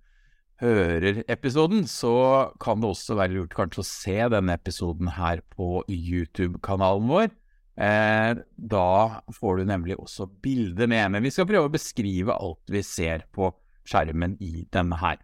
hører 0.63 1.23
episoden, 1.31 1.87
så 1.87 2.51
kan 2.61 2.83
det 2.83 2.91
også 2.91 3.17
være 3.19 3.37
lurt 3.37 3.55
kanskje 3.55 3.83
å 3.83 3.87
se 3.87 4.19
denne 4.35 4.57
episoden 4.59 5.13
her 5.15 5.43
på 5.55 5.85
YouTube-kanalen 5.87 7.09
vår. 7.11 7.31
Eh, 7.73 8.43
da 8.55 8.89
får 9.33 9.59
du 9.59 9.69
nemlig 9.71 9.97
også 9.97 10.27
bilder 10.43 10.89
med. 10.91 11.15
Men 11.15 11.25
vi 11.25 11.31
skal 11.33 11.47
prøve 11.49 11.71
å 11.71 11.73
beskrive 11.73 12.35
alt 12.35 12.75
vi 12.75 12.83
ser 12.85 13.25
på 13.33 13.53
skjermen 13.87 14.37
i 14.43 14.67
denne 14.73 14.99
her. 14.99 15.21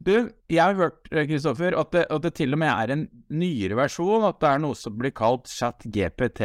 Du, 0.00 0.14
jeg 0.48 0.62
har 0.64 0.78
hørt 0.78 1.10
Kristoffer, 1.12 1.74
at, 1.76 1.96
at, 2.06 2.22
det 2.24 2.32
til 2.38 2.56
og 2.56 2.62
med 2.62 2.70
er 2.72 2.94
en 2.94 3.02
nyere 3.36 3.76
versjon, 3.76 4.24
at 4.24 4.38
det 4.40 4.48
er 4.48 4.62
noe 4.62 4.78
som 4.78 4.96
blir 4.96 5.12
kalt 5.12 5.50
ChatGPT 5.52 6.40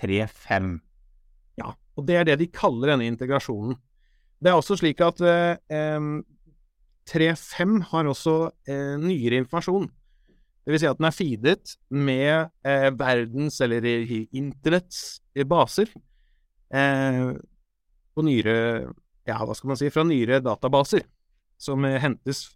3.5. 0.00 0.70
Ja, 1.60 1.74
og 1.76 2.08
det 2.08 2.16
er 2.16 2.28
det 2.30 2.38
de 2.40 2.48
kaller 2.48 2.94
denne 2.94 3.10
integrasjonen. 3.10 3.76
Det 4.40 4.48
er 4.48 4.56
også 4.56 4.78
slik 4.80 5.02
at 5.04 5.20
eh, 5.20 6.00
3.5 7.12 7.76
har 7.90 8.08
også 8.08 8.36
eh, 8.64 8.96
nyere 9.02 9.42
informasjon. 9.42 9.90
Det 10.64 10.72
vil 10.72 10.80
si 10.80 10.88
at 10.88 10.96
den 10.96 11.10
er 11.10 11.16
feedet 11.16 11.76
med 11.92 12.48
eh, 12.64 12.88
verdens, 12.96 13.60
eller 13.60 13.84
internetts, 13.84 15.20
baser. 15.48 15.92
Eh, 16.72 17.22
på 18.14 18.24
nyere 18.24 18.58
Ja, 19.28 19.36
hva 19.44 19.54
skal 19.54 19.68
man 19.74 19.78
si? 19.78 19.92
Fra 19.92 20.02
nyere 20.06 20.40
databaser 20.42 21.04
som 21.60 21.84
eh, 21.84 22.00
hentes 22.00 22.48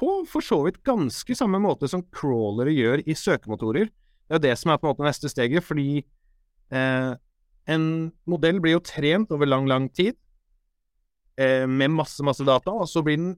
på 0.00 0.12
for 0.28 0.44
så 0.44 0.62
vidt 0.64 0.80
ganske 0.86 1.36
samme 1.36 1.60
måte 1.62 1.88
som 1.90 2.04
crawlere 2.14 2.72
gjør 2.72 3.04
i 3.04 3.16
søkemotorer. 3.18 3.90
Det 4.30 4.38
er 4.38 4.44
det 4.46 4.56
som 4.58 4.72
er 4.72 4.80
på 4.80 4.88
en 4.88 4.94
måte 4.94 5.06
neste 5.06 5.28
steget, 5.28 5.64
fordi 5.66 6.00
eh, 6.72 7.12
en 7.70 7.86
modell 8.30 8.60
blir 8.62 8.78
jo 8.78 8.84
trent 8.86 9.32
over 9.34 9.48
lang, 9.48 9.68
lang 9.68 9.88
tid 9.92 10.14
eh, 11.36 11.66
med 11.68 11.92
masse, 11.92 12.22
masse 12.24 12.46
data, 12.46 12.72
og 12.72 12.88
så 12.88 13.04
blir 13.04 13.18
den 13.20 13.34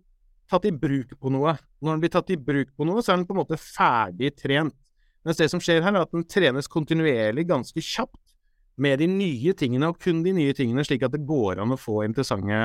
tatt 0.53 0.69
i 0.69 0.75
bruk 0.75 1.17
på 1.19 1.33
noe. 1.33 1.57
Når 1.81 1.97
den 1.97 2.05
blir 2.05 2.13
tatt 2.13 2.31
i 2.35 2.39
bruk 2.39 2.75
på 2.77 2.87
noe, 2.87 3.03
så 3.03 3.15
er 3.15 3.21
den 3.21 3.29
på 3.29 3.35
en 3.37 3.43
måte 3.43 3.59
ferdig 3.61 4.35
trent. 4.39 4.77
Mens 5.23 5.39
det 5.39 5.49
som 5.53 5.63
skjer 5.63 5.85
her, 5.85 5.95
er 5.95 6.05
at 6.05 6.15
den 6.15 6.27
trenes 6.27 6.71
kontinuerlig 6.71 7.47
ganske 7.49 7.83
kjapt 7.83 8.35
med 8.83 8.99
de 9.03 9.09
nye 9.11 9.55
tingene, 9.59 9.93
og 9.93 10.01
kun 10.03 10.23
de 10.25 10.35
nye 10.35 10.55
tingene, 10.57 10.85
slik 10.87 11.05
at 11.07 11.15
det 11.15 11.25
går 11.29 11.61
an 11.63 11.75
å 11.75 11.81
få 11.81 12.03
interessante 12.07 12.59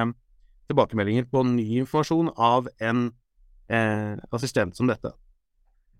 tilbakemeldinger 0.67 1.27
på 1.31 1.45
ny 1.47 1.67
informasjon 1.83 2.33
av 2.33 2.67
en 2.83 3.09
eh, 3.69 4.17
assistent 4.33 4.77
som 4.77 4.89
dette. 4.89 5.11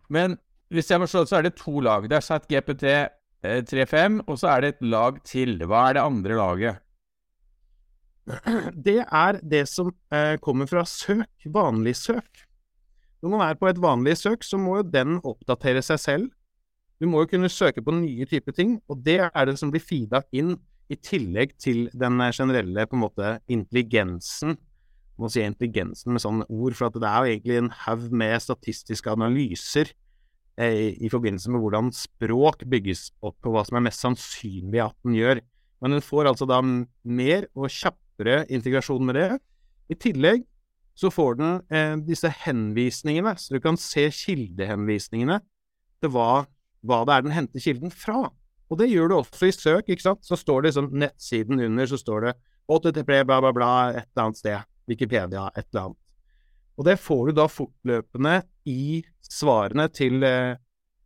Men 0.10 0.38
hvis 0.74 0.92
jeg 0.92 1.00
forstår, 1.04 1.28
så 1.30 1.40
er 1.40 1.48
det 1.48 1.58
to 1.60 1.80
lag. 1.84 2.08
Det 2.10 2.18
er 2.18 2.26
satt 2.26 2.48
GPT 2.50 2.86
3.5, 3.44 4.22
og 4.28 4.40
så 4.40 4.52
er 4.52 4.64
det 4.64 4.74
et 4.76 4.86
lag 4.92 5.22
til. 5.28 5.58
Hva 5.64 5.88
er 5.90 5.98
det 5.98 6.04
andre 6.04 6.40
laget? 6.40 6.84
Det 8.88 9.00
er 9.08 9.38
det 9.40 9.62
som 9.72 9.94
eh, 10.12 10.36
kommer 10.44 10.68
fra 10.68 10.82
søk, 10.84 11.46
vanlig 11.48 11.96
søk. 11.96 12.42
Når 13.24 13.32
man 13.32 13.44
er 13.46 13.56
på 13.56 13.70
et 13.70 13.80
vanlig 13.82 14.18
søk, 14.20 14.44
så 14.44 14.60
må 14.60 14.82
jo 14.82 14.90
den 14.92 15.22
oppdatere 15.24 15.82
seg 15.82 16.02
selv. 16.02 16.26
Du 17.00 17.08
må 17.08 17.24
jo 17.24 17.30
kunne 17.32 17.50
søke 17.50 17.82
på 17.82 17.94
nye 17.96 18.26
typer 18.28 18.52
ting, 18.52 18.82
og 18.90 19.00
det 19.06 19.22
er 19.30 19.48
det 19.48 19.56
som 19.62 19.72
blir 19.72 19.84
feeda 19.84 20.26
inn 20.36 20.58
i 20.92 20.98
tillegg 21.00 21.56
til 21.60 21.88
den 21.96 22.20
generelle 22.36 22.84
på 22.88 22.98
en 22.98 23.04
måte 23.06 23.32
intelligensen 23.48 24.58
må 25.22 25.30
si 25.32 25.44
intelligensen 25.44 26.14
med 26.16 26.24
sånne 26.24 26.48
ord, 26.50 26.76
for 26.78 26.94
det 26.94 27.08
er 27.08 27.18
jo 27.18 27.32
egentlig 27.36 27.60
en 27.62 27.72
haug 27.86 28.08
med 28.14 28.44
statistiske 28.44 29.12
analyser 29.12 29.92
eh, 30.60 30.94
i 30.94 31.12
forbindelse 31.12 31.52
med 31.54 31.64
hvordan 31.64 31.92
språk 31.96 32.66
bygges 32.70 33.10
opp, 33.22 33.40
og 33.46 33.56
hva 33.56 33.66
som 33.68 33.80
er 33.80 33.88
mest 33.90 34.04
sannsynlig 34.04 34.84
at 34.86 34.98
den 35.06 35.18
gjør. 35.18 35.42
Men 35.82 35.98
den 35.98 36.06
får 36.06 36.32
altså 36.32 36.48
da 36.50 36.62
mer 36.62 37.50
og 37.54 37.70
kjappere 37.74 38.44
integrasjon 38.54 39.06
med 39.06 39.20
det. 39.20 39.30
I 39.94 39.98
tillegg 39.98 40.46
så 40.98 41.12
får 41.14 41.38
den 41.38 41.60
eh, 41.70 41.94
disse 42.08 42.32
henvisningene, 42.46 43.36
så 43.38 43.54
du 43.58 43.62
kan 43.62 43.78
se 43.78 44.08
kildehenvisningene 44.14 45.40
til 46.02 46.14
hva, 46.14 46.46
hva 46.86 47.04
det 47.06 47.16
er 47.16 47.26
den 47.26 47.36
henter 47.36 47.62
kilden 47.62 47.94
fra. 47.94 48.28
Og 48.68 48.82
det 48.82 48.90
gjør 48.92 49.12
du 49.12 49.20
også 49.20 49.48
i 49.48 49.56
søk, 49.56 49.90
ikke 49.90 50.04
sant. 50.04 50.26
Så 50.28 50.36
står 50.40 50.64
det 50.64 50.72
liksom 50.72 50.90
nettsiden 51.00 51.62
under, 51.64 51.88
så 51.88 52.00
står 52.02 52.26
det 52.26 52.34
HTTP 52.68 53.14
bla, 53.28 53.40
bla, 53.44 53.54
bla 53.56 53.70
et 53.94 54.10
eller 54.10 54.26
annet 54.26 54.42
sted. 54.42 54.74
Wikipedia, 54.88 55.48
et 55.56 55.68
eller 55.72 55.90
annet. 55.90 56.02
Og 56.78 56.86
det 56.86 56.98
får 57.02 57.28
du 57.28 57.38
da 57.40 57.48
fortløpende 57.50 58.36
i 58.70 59.02
svarene 59.26 59.88
til, 59.90 60.24
eh, 60.24 60.56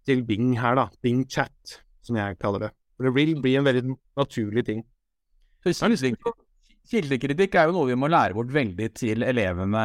til 0.06 0.24
Bing 0.28 0.58
her, 0.60 0.76
da. 0.76 0.90
Bing 1.02 1.24
Chat, 1.30 1.82
som 2.04 2.18
jeg 2.20 2.38
kaller 2.42 2.68
det. 2.68 2.72
For 2.96 3.08
det 3.08 3.16
vil 3.16 3.36
bli 3.42 3.56
en 3.56 3.66
veldig 3.66 3.96
naturlig 4.20 4.66
ting. 4.68 4.84
Kildekritikk 6.92 7.56
er 7.56 7.70
jo 7.70 7.76
noe 7.76 7.88
vi 7.92 7.96
må 8.00 8.10
lære 8.10 8.36
bort 8.36 8.52
veldig 8.52 8.88
til 8.98 9.24
elevene 9.24 9.84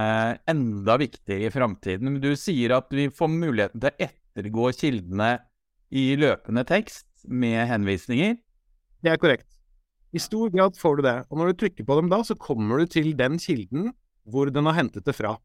enda 0.49 0.97
viktigere 0.99 1.51
i 1.51 1.55
framtiden. 1.55 2.09
Men 2.09 2.21
du 2.21 2.33
sier 2.41 2.75
at 2.79 2.89
vi 2.91 3.09
får 3.13 3.31
muligheten 3.31 3.83
til 3.83 3.93
å 3.93 4.09
ettergå 4.09 4.73
kildene 4.81 5.31
i 5.93 6.09
løpende 6.19 6.65
tekst 6.67 7.07
med 7.29 7.69
henvisninger? 7.71 8.37
Det 9.05 9.13
er 9.13 9.21
korrekt. 9.23 9.56
I 10.15 10.23
stor 10.23 10.51
grad 10.55 10.77
får 10.79 10.99
du 10.99 11.07
det. 11.07 11.17
Og 11.31 11.41
når 11.41 11.53
du 11.53 11.61
trykker 11.63 11.87
på 11.87 11.99
dem 11.99 12.11
da, 12.13 12.23
så 12.25 12.37
kommer 12.39 12.83
du 12.83 12.91
til 12.91 13.13
den 13.19 13.41
kilden 13.43 13.91
hvor 14.27 14.51
den 14.51 14.67
har 14.67 14.79
hentet 14.79 15.07
det 15.07 15.15
fra. 15.15 15.37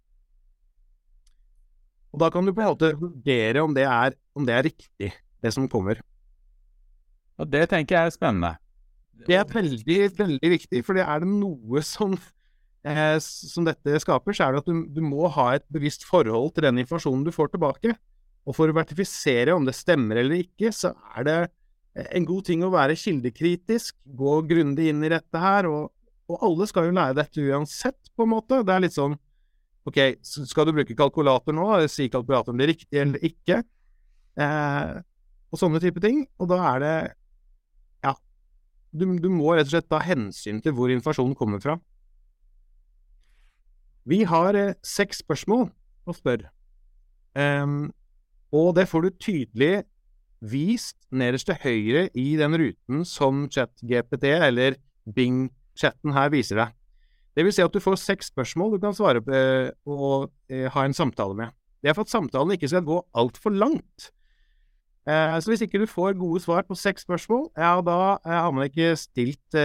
Og 2.11 2.19
da 2.19 2.29
kan 2.33 2.45
du 2.45 2.51
på 2.53 2.63
en 2.63 2.73
måte 2.73 2.91
vurdere 2.99 3.63
om 3.63 3.75
det 3.75 3.85
er, 3.87 4.15
om 4.35 4.47
det 4.47 4.55
er 4.55 4.67
riktig, 4.67 5.11
det 5.41 5.53
som 5.55 5.69
kommer. 5.71 6.01
Og 7.39 7.47
det 7.49 7.67
tenker 7.71 7.97
jeg 7.97 8.11
er 8.11 8.15
spennende. 8.15 8.55
Det 9.27 9.37
er 9.37 9.47
veldig, 9.49 9.99
veldig 10.17 10.51
viktig, 10.57 10.81
for 10.85 10.97
det 10.97 11.05
er 11.05 11.21
det 11.21 11.29
noe 11.29 11.81
som, 11.85 12.15
eh, 12.83 13.17
som 13.21 13.67
dette 13.67 14.01
skaper, 14.01 14.35
så 14.35 14.47
er 14.47 14.55
det 14.55 14.63
at 14.63 14.69
du, 14.69 14.81
du, 14.97 15.01
må 15.05 15.29
ha 15.29 15.51
et 15.55 15.65
bevisst 15.71 16.07
forhold 16.09 16.55
til 16.55 16.65
den 16.67 16.81
informasjonen 16.81 17.25
du 17.27 17.31
får 17.33 17.53
tilbake. 17.53 17.95
Og 18.49 18.57
for 18.57 18.71
å 18.71 18.75
vertifisere 18.75 19.53
om 19.53 19.67
det 19.67 19.77
stemmer 19.77 20.23
eller 20.23 20.41
ikke, 20.41 20.73
så 20.73 20.95
er 21.15 21.27
det 21.27 21.39
en 21.91 22.25
god 22.27 22.45
ting 22.47 22.63
å 22.63 22.71
være 22.71 22.95
kildekritisk, 22.99 23.97
gå 24.05 24.37
grundig 24.47 24.91
inn 24.91 25.03
i 25.03 25.11
dette 25.11 25.41
her, 25.43 25.67
og, 25.67 25.89
og 26.31 26.45
alle 26.47 26.67
skal 26.69 26.87
jo 26.87 26.95
lære 26.95 27.17
dette 27.19 27.43
uansett, 27.43 27.99
på 28.15 28.27
en 28.27 28.33
måte. 28.33 28.61
Det 28.63 28.75
er 28.75 28.85
litt 28.85 28.95
sånn 28.95 29.17
OK, 29.89 29.97
skal 30.21 30.67
du 30.67 30.75
bruke 30.77 30.95
kalkulator 30.97 31.55
nå? 31.57 31.65
Sier 31.89 32.11
kalkulatoren 32.13 32.59
det 32.61 32.67
riktig 32.69 32.99
eller 33.01 33.23
ikke? 33.25 33.63
Eh, 34.37 34.91
og 35.51 35.59
sånne 35.59 35.81
type 35.81 36.03
ting. 36.03 36.23
Og 36.37 36.51
da 36.51 36.59
er 36.75 36.83
det 36.83 36.95
Ja. 38.05 38.13
Du, 38.93 39.07
du, 39.17 39.29
må 39.33 39.55
rett 39.55 39.69
og 39.69 39.73
slett 39.73 39.89
ta 39.89 40.01
hensyn 40.05 40.61
til 40.61 40.75
hvor 40.77 40.93
informasjonen 40.93 41.35
kommer 41.37 41.63
fra. 41.63 41.79
Vi 44.05 44.23
har 44.29 44.57
eh, 44.57 44.77
seks 44.85 45.23
spørsmål 45.25 45.69
å 46.05 46.15
spørre. 46.15 46.53
Um, 47.33 47.93
og 48.51 48.75
det 48.75 48.89
får 48.91 49.05
du 49.05 49.09
tydelig 49.15 49.73
vist 50.41 50.97
nederst 51.13 51.47
til 51.49 51.59
høyre 51.61 52.07
i 52.17 52.33
den 52.39 52.57
ruten 52.57 53.05
som 53.05 53.45
ChatGPT, 53.51 54.29
eller 54.41 54.77
Bing-chatten 55.05 56.15
her, 56.15 56.31
viser 56.33 56.61
deg. 56.63 56.77
Det 57.31 57.45
vil 57.45 57.53
si 57.55 57.63
at 57.63 57.73
du 57.73 57.79
får 57.79 57.99
seks 58.01 58.31
spørsmål 58.33 58.75
du 58.75 58.81
kan 58.83 58.95
svare 58.95 59.21
på 59.23 59.31
eh, 59.35 59.69
og 59.87 60.31
eh, 60.51 60.67
ha 60.71 60.83
en 60.85 60.95
samtale 60.95 61.37
med. 61.37 61.53
Det 61.81 61.89
er 61.89 61.95
for 61.97 62.05
at 62.05 62.13
samtalen 62.13 62.53
ikke 62.57 62.69
skal 62.69 62.83
gå 62.85 62.97
altfor 63.17 63.53
langt. 63.55 64.09
Eh, 65.07 65.37
så 65.39 65.53
hvis 65.53 65.63
ikke 65.65 65.79
du 65.81 65.87
får 65.89 66.17
gode 66.19 66.41
svar 66.43 66.65
på 66.67 66.77
seks 66.77 67.07
spørsmål, 67.07 67.47
ja, 67.55 67.77
da 67.85 68.17
har 68.25 68.51
man 68.51 68.67
ikke 68.67 68.91
stilt 68.99 69.57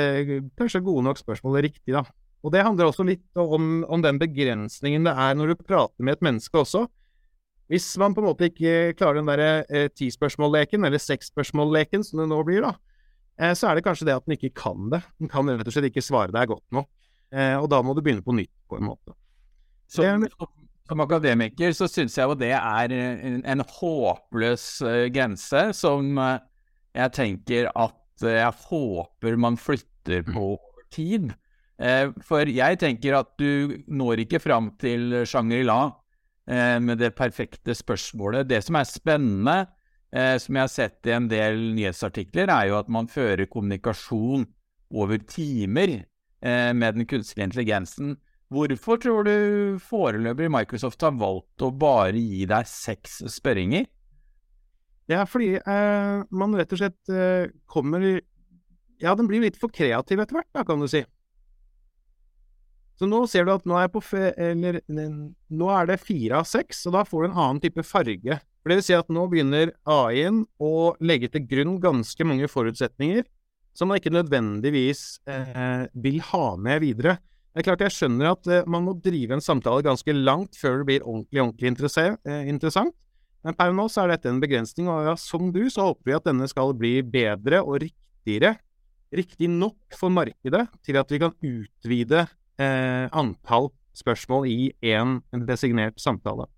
kanskje 0.56 0.84
gode 0.86 1.04
nok 1.08 1.20
spørsmål 1.20 1.58
riktig, 1.66 1.96
da. 1.96 2.06
Og 2.46 2.52
det 2.54 2.62
handler 2.62 2.86
også 2.86 3.02
litt 3.08 3.26
om, 3.40 3.82
om 3.90 4.02
den 4.04 4.20
begrensningen 4.22 5.08
det 5.08 5.16
er 5.18 5.34
når 5.34 5.50
du 5.50 5.64
prater 5.66 6.04
med 6.04 6.14
et 6.14 6.22
menneske 6.22 6.60
også. 6.62 6.84
Hvis 7.72 7.88
man 7.98 8.14
på 8.14 8.22
en 8.22 8.28
måte 8.28 8.46
ikke 8.46 8.94
klarer 8.98 9.18
den 9.18 9.30
derre 9.30 9.64
eh, 9.66 9.88
ti-spørsmål-leken, 9.90 10.86
eller 10.86 11.02
seks-spørsmål-leken 11.02 12.04
som 12.06 12.22
det 12.22 12.28
nå 12.30 12.38
blir, 12.46 12.62
da, 12.62 12.76
eh, 13.40 13.54
så 13.58 13.70
er 13.70 13.78
det 13.78 13.86
kanskje 13.86 14.06
det 14.06 14.14
at 14.14 14.26
den 14.26 14.36
ikke 14.36 14.54
kan 14.62 14.92
det. 14.92 15.02
Den 15.18 15.32
kan 15.32 15.50
rett 15.50 15.66
og 15.66 15.74
slett 15.74 15.88
ikke 15.90 16.04
svare 16.04 16.34
deg 16.34 16.52
godt 16.52 16.66
nok. 16.76 16.88
Eh, 17.34 17.56
og 17.58 17.66
da 17.72 17.80
må 17.82 17.96
du 17.96 18.04
begynne 18.06 18.22
på 18.22 18.36
nytt, 18.36 18.54
på 18.70 18.78
en 18.78 18.86
måte. 18.86 19.16
Som, 19.90 20.28
som 20.86 21.02
akademiker 21.02 21.74
så 21.74 21.90
syns 21.90 22.14
jeg 22.18 22.30
jo 22.30 22.38
det 22.38 22.52
er 22.54 22.94
en, 22.94 23.62
håpløs 23.70 24.64
grense 25.14 25.60
som 25.78 26.08
jeg 26.18 27.12
tenker 27.14 27.68
at 27.70 28.24
jeg 28.26 28.50
håper 28.66 29.38
man 29.38 29.58
flytter 29.60 30.24
på 30.26 30.42
over 30.56 30.86
tid. 30.90 31.30
for 32.26 32.50
jeg 32.50 32.80
tenker 32.82 33.14
at 33.20 33.30
du 33.38 33.78
når 33.86 34.24
ikke 34.24 34.42
fram 34.42 34.72
til 34.82 35.22
Shangri-La 35.22 35.92
med 36.46 37.00
det 37.00 37.10
perfekte 37.18 37.74
spørsmålet. 37.74 38.46
Det 38.46 38.60
som 38.62 38.76
er 38.78 38.86
spennende, 38.86 39.54
som 40.38 40.54
jeg 40.54 40.62
har 40.62 40.70
sett 40.70 41.08
i 41.10 41.14
en 41.16 41.26
del 41.26 41.58
nyhetsartikler, 41.74 42.52
er 42.54 42.68
jo 42.70 42.76
at 42.78 42.92
man 42.92 43.08
fører 43.10 43.48
kommunikasjon 43.50 44.46
over 44.90 45.18
timer 45.18 46.04
eh, 46.42 46.72
med 46.74 46.94
den 46.94 47.06
kunstige 47.06 47.44
intelligensen. 47.44 48.16
Hvorfor 48.48 48.96
tror 48.96 49.26
du 49.26 49.78
foreløpig 49.82 50.50
Microsoft 50.50 51.02
har 51.02 51.16
valgt 51.18 51.64
å 51.66 51.72
bare 51.74 52.14
gi 52.14 52.44
deg 52.46 52.68
seks 52.70 53.18
spørringer? 53.34 53.88
Ja, 55.10 55.24
fordi 55.26 55.56
eh, 55.58 56.22
man 56.30 56.54
rett 56.58 56.72
og 56.74 56.82
slett 56.82 57.12
eh, 57.12 57.50
kommer 57.70 58.02
Ja, 59.02 59.12
den 59.14 59.28
blir 59.28 59.42
litt 59.42 59.58
for 59.60 59.70
kreativ 59.70 60.22
etter 60.22 60.38
hvert, 60.38 60.50
da, 60.54 60.64
kan 60.66 60.80
du 60.80 60.88
si. 60.90 61.02
Så 62.96 63.08
nå 63.08 63.22
ser 63.28 63.44
du 63.44 63.52
at 63.52 63.66
nå 63.68 63.76
er, 63.76 63.92
eller, 64.40 64.80
nå 64.88 65.70
er 65.72 65.88
det 65.90 66.00
fire 66.00 66.40
av 66.40 66.46
seks, 66.48 66.86
og 66.88 66.96
da 66.96 67.04
får 67.04 67.26
du 67.26 67.28
en 67.28 67.38
annen 67.38 67.60
type 67.60 67.84
farge. 67.84 68.38
For 68.62 68.72
det 68.72 68.78
vil 68.80 68.86
si 68.86 68.96
at 68.96 69.10
nå 69.12 69.26
begynner 69.30 69.74
AI-en 69.84 70.44
å 70.58 70.94
legge 71.04 71.28
til 71.30 71.44
grunn 71.46 71.76
ganske 71.82 72.26
mange 72.26 72.48
forutsetninger 72.50 73.26
som 73.76 73.90
man 73.90 74.00
ikke 74.00 74.14
nødvendigvis 74.14 75.02
eh, 75.28 75.84
vil 76.00 76.22
ha 76.30 76.46
med 76.56 76.80
videre. 76.82 77.18
Det 77.52 77.62
er 77.62 77.66
klart 77.68 77.84
jeg 77.84 77.94
skjønner 77.94 78.30
at 78.32 78.48
eh, 78.52 78.68
man 78.68 78.86
må 78.86 78.96
drive 79.04 79.36
en 79.36 79.44
samtale 79.44 79.84
ganske 79.84 80.12
langt 80.16 80.56
før 80.56 80.80
det 80.80 80.88
blir 80.88 81.04
ordentlig, 81.04 81.42
ordentlig 81.44 82.06
eh, 82.24 82.48
interessant. 82.48 82.96
Men 83.46 83.54
per 83.56 83.76
nå 83.76 83.86
så 83.92 84.02
er 84.02 84.14
dette 84.14 84.32
en 84.32 84.40
begrensning, 84.42 84.88
og 84.90 85.06
ja, 85.06 85.14
som 85.20 85.52
du 85.54 85.66
så 85.70 85.90
håper 85.90 86.08
vi 86.08 86.16
at 86.16 86.26
denne 86.26 86.48
skal 86.50 86.72
bli 86.76 86.98
bedre 87.04 87.60
og 87.62 87.78
riktigere. 87.84 88.56
Riktig 89.14 89.52
nok 89.52 89.94
for 89.94 90.10
markedet 90.10 90.64
til 90.82 90.98
at 90.98 91.12
vi 91.12 91.20
kan 91.22 91.36
utvide 91.38 92.24
eh, 92.58 93.06
antall 93.12 93.70
spørsmål 93.96 94.46
i 94.50 94.72
én 94.84 95.20
designert 95.48 96.00
samtale. 96.00 96.48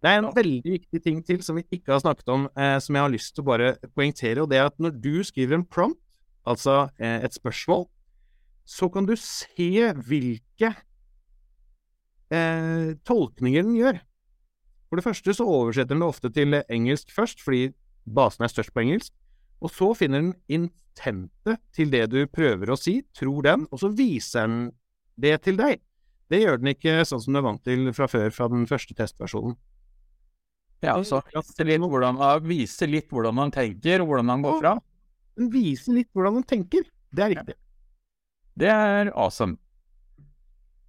Det 0.00 0.08
er 0.08 0.22
en 0.22 0.32
veldig 0.32 0.72
viktig 0.78 1.02
ting 1.04 1.20
til 1.24 1.42
som 1.44 1.58
vi 1.58 1.66
ikke 1.68 1.92
har 1.92 2.00
snakket 2.00 2.28
om, 2.32 2.48
eh, 2.56 2.78
som 2.80 2.96
jeg 2.96 3.04
har 3.04 3.12
lyst 3.12 3.34
til 3.34 3.44
å 3.44 3.50
bare 3.50 3.74
poengtere, 3.94 4.40
og 4.40 4.48
det 4.50 4.58
er 4.58 4.70
at 4.70 4.78
når 4.80 4.96
du 4.96 5.22
skriver 5.24 5.58
en 5.58 5.66
prompt, 5.66 6.00
altså 6.48 6.88
eh, 6.98 7.20
et 7.24 7.34
spørsmål, 7.36 7.84
så 8.64 8.88
kan 8.88 9.04
du 9.04 9.12
se 9.16 9.92
hvilke 10.08 10.72
eh, 12.32 12.96
tolkninger 13.04 13.62
den 13.66 13.76
gjør. 13.76 14.00
For 14.88 14.96
det 14.96 15.04
første 15.04 15.34
så 15.36 15.46
oversetter 15.46 15.94
den 15.94 16.02
det 16.02 16.08
ofte 16.08 16.32
til 16.32 16.62
engelsk 16.62 17.12
først, 17.14 17.42
fordi 17.44 17.68
basen 18.08 18.44
er 18.46 18.52
størst 18.52 18.72
på 18.74 18.80
engelsk. 18.80 19.12
Og 19.60 19.70
så 19.70 19.92
finner 19.94 20.24
den 20.24 20.34
intentet 20.48 21.60
til 21.76 21.92
det 21.92 22.06
du 22.10 22.24
prøver 22.26 22.72
å 22.72 22.78
si, 22.80 23.02
tror 23.14 23.44
den, 23.44 23.68
og 23.70 23.82
så 23.82 23.92
viser 23.92 24.48
den 24.48 24.70
det 25.16 25.38
til 25.46 25.58
deg. 25.60 25.80
Det 26.30 26.38
gjør 26.42 26.60
den 26.62 26.72
ikke 26.74 27.00
sånn 27.08 27.22
som 27.24 27.34
du 27.34 27.40
er 27.40 27.46
vant 27.48 27.64
til 27.66 27.90
fra 27.96 28.06
før, 28.10 28.28
fra 28.34 28.46
den 28.52 28.68
første 28.70 28.94
testversjonen. 28.94 29.56
Ja, 30.80 30.94
altså 30.94 31.20
viser 31.28 31.66
litt 31.68 31.82
hvordan, 31.82 32.20
viser 32.46 32.88
litt 32.88 33.10
hvordan 33.10 33.36
man 33.36 33.50
tenker, 33.52 34.00
og 34.00 34.12
hvordan 34.12 34.30
man 34.30 34.44
går 34.46 34.60
fram. 34.62 34.84
Den 35.36 35.50
viser 35.52 35.98
litt 35.98 36.08
hvordan 36.14 36.38
den 36.38 36.46
tenker. 36.48 36.86
Det 37.10 37.26
er 37.26 37.34
riktig. 37.34 37.56
Det 38.60 38.70
er 38.70 39.10
awesome. 39.12 39.58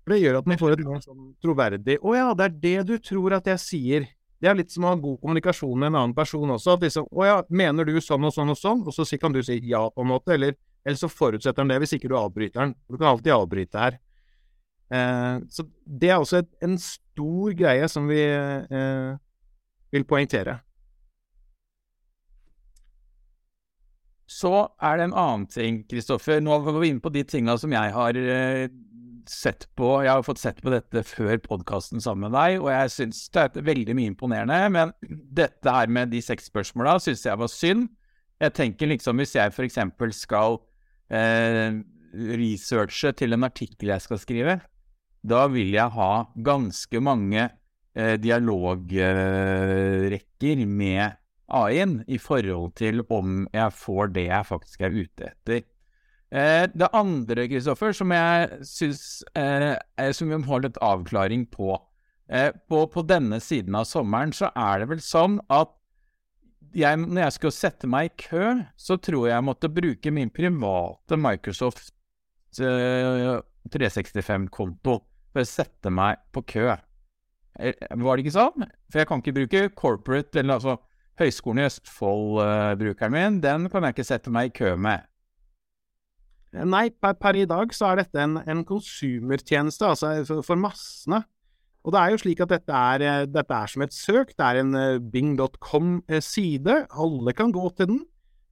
Det 0.10 0.18
gjør 0.18 0.40
at 0.42 0.48
man 0.50 0.60
får 0.60 0.74
et 0.74 0.82
sånn 1.06 1.28
troverdig 1.44 2.00
Å 2.02 2.14
ja, 2.18 2.32
det 2.36 2.48
er 2.48 2.56
det 2.64 2.80
du 2.90 2.96
tror 3.06 3.36
at 3.38 3.46
jeg 3.48 3.62
sier. 3.62 4.08
Det 4.42 4.50
er 4.50 4.58
litt 4.58 4.74
som 4.74 4.88
å 4.88 4.92
ha 4.92 4.98
god 5.00 5.20
kommunikasjon 5.22 5.78
med 5.78 5.92
en 5.92 6.00
annen 6.00 6.16
person 6.18 6.50
også. 6.50 6.76
At 6.76 6.86
liksom 6.88 7.06
Å 7.06 7.28
ja, 7.28 7.36
mener 7.50 7.88
du 7.88 8.00
sånn 8.02 8.26
og 8.26 8.34
sånn 8.34 8.52
og 8.52 8.58
sånn? 8.58 8.82
Og 8.86 8.96
så 8.96 9.06
kan 9.22 9.36
du 9.36 9.42
si 9.46 9.60
ja, 9.70 9.84
på 9.90 10.04
en 10.04 10.10
måte. 10.10 10.34
Eller, 10.36 10.58
eller 10.84 11.00
så 11.00 11.10
forutsetter 11.12 11.62
han 11.62 11.72
det, 11.72 11.78
hvis 11.84 11.96
ikke 11.98 12.10
du 12.12 12.18
avbryter 12.18 12.66
den. 12.66 12.74
Du 12.90 12.98
kan 12.98 13.12
alltid 13.14 13.36
avbryte 13.38 13.86
her. 13.86 14.00
Eh, 14.92 15.38
så 15.50 15.66
det 15.86 16.10
er 16.12 16.20
også 16.20 16.42
et, 16.44 16.52
en 16.66 16.78
stor 16.82 17.56
greie 17.58 17.88
som 17.92 18.10
vi 18.12 18.20
eh, 18.22 19.14
vil 19.92 20.08
poengtere. 20.08 20.60
Så 24.32 24.52
er 24.80 24.98
det 24.98 25.10
en 25.10 25.18
annen 25.18 25.48
ting, 25.52 25.82
Kristoffer. 25.90 26.40
Nå 26.44 26.62
går 26.64 26.80
vi 26.80 26.90
inn 26.94 27.04
på 27.04 27.12
de 27.12 27.24
tinga 27.28 27.58
som 27.60 27.74
jeg 27.76 27.94
har 27.96 28.18
eh, 28.20 28.68
sett 29.30 29.68
på 29.78 29.90
Jeg 30.06 30.12
har 30.12 30.24
fått 30.26 30.42
sett 30.42 30.62
på 30.64 30.72
dette 30.74 31.04
før 31.06 31.38
podkasten 31.44 32.02
sammen 32.02 32.30
med 32.30 32.38
deg, 32.38 32.58
og 32.64 32.72
jeg 32.72 32.94
syns 32.96 33.26
det 33.34 33.44
er 33.44 33.68
veldig 33.68 33.96
mye 33.98 34.12
imponerende. 34.14 34.60
Men 34.74 34.94
dette 35.42 35.76
her 35.76 35.92
med 35.92 36.14
de 36.16 36.24
seks 36.24 36.50
spørsmåla 36.52 36.98
syns 37.04 37.26
jeg 37.28 37.40
var 37.44 37.52
synd. 37.52 37.90
Jeg 38.42 38.56
tenker 38.58 38.90
liksom 38.90 39.22
hvis 39.22 39.36
jeg 39.38 39.54
f.eks. 39.54 39.78
skal 40.18 40.58
eh, 41.14 41.78
researche 42.42 43.12
til 43.14 43.38
en 43.38 43.46
artikkel 43.46 43.94
jeg 43.94 44.08
skal 44.08 44.20
skrive, 44.20 44.60
da 45.22 45.46
vil 45.54 45.70
jeg 45.76 45.94
ha 45.96 46.12
ganske 46.46 47.00
mange 47.04 47.50
eh, 47.96 48.18
dialogrekker 48.22 50.66
med 50.66 51.12
AI-en 51.52 52.04
i 52.08 52.18
forhold 52.22 52.72
til 52.80 53.02
om 53.12 53.48
jeg 53.54 53.72
får 53.76 54.08
det 54.16 54.26
jeg 54.30 54.46
faktisk 54.48 54.82
er 54.88 54.92
ute 54.96 55.24
etter. 55.30 55.62
Eh, 56.32 56.66
det 56.72 56.88
andre, 56.96 57.48
Kristoffer, 57.52 57.92
som 57.92 58.12
jeg 58.16 58.48
syns 58.64 59.20
eh, 59.36 59.76
Som 60.16 60.32
vi 60.32 60.40
må 60.40 60.48
ha 60.54 60.62
litt 60.64 60.80
avklaring 60.80 61.44
på. 61.52 61.76
Eh, 62.32 62.56
på. 62.72 62.88
På 62.88 63.04
denne 63.04 63.44
siden 63.44 63.76
av 63.76 63.84
sommeren 63.90 64.32
så 64.34 64.48
er 64.56 64.80
det 64.80 64.88
vel 64.94 65.02
sånn 65.04 65.42
at 65.52 65.76
jeg, 66.72 66.96
når 67.04 67.22
jeg 67.26 67.32
skulle 67.36 67.52
sette 67.52 67.84
meg 67.90 68.06
i 68.08 68.16
kø, 68.30 68.64
så 68.80 68.96
tror 68.96 69.28
jeg 69.28 69.36
jeg 69.36 69.44
måtte 69.44 69.68
bruke 69.76 70.08
min 70.16 70.32
private 70.32 71.20
Microsoft 71.20 71.92
365-konto 72.56 74.96
eh, 74.96 75.04
for 75.32 75.44
å 75.44 75.48
sette 75.48 75.92
meg 75.94 76.22
på 76.36 76.44
kø. 76.54 76.70
Eh, 77.60 77.76
var 78.00 78.18
det 78.18 78.26
ikke 78.26 78.38
sånn? 78.38 78.68
For 78.92 79.02
jeg 79.02 79.10
kan 79.10 79.24
ikke 79.24 79.38
bruke 79.40 79.64
corporate, 79.78 80.40
eller 80.40 80.60
altså 80.60 80.78
Høgskolen 81.22 81.62
i 81.62 81.68
Østfold-brukeren 81.68 83.14
min, 83.14 83.40
den 83.44 83.68
kan 83.70 83.86
jeg 83.86 83.96
ikke 83.96 84.08
sette 84.08 84.32
meg 84.34 84.50
i 84.50 84.56
kø 84.62 84.76
med. 84.80 85.08
Nei, 86.52 86.90
per, 86.92 87.16
per 87.20 87.38
i 87.40 87.46
dag 87.48 87.72
så 87.76 87.92
er 87.92 88.02
dette 88.02 88.20
en, 88.20 88.40
en 88.44 88.64
konsumertjeneste, 88.68 89.88
altså 89.88 90.16
for, 90.28 90.44
for, 90.48 90.60
massene. 90.60 91.22
Og 91.86 91.94
det 91.96 92.02
er 92.02 92.14
jo 92.14 92.22
slik 92.22 92.42
at 92.44 92.52
dette 92.52 92.80
er, 92.94 93.04
eh, 93.08 93.28
dette 93.30 93.58
er 93.58 93.72
som 93.72 93.84
et 93.86 93.96
søk. 93.96 94.34
Det 94.36 94.48
er 94.48 94.62
en 94.62 94.76
bing.com-side. 95.14 96.76
Alle 96.92 97.34
kan 97.38 97.54
gå 97.56 97.72
til 97.78 97.94
den. 97.94 98.02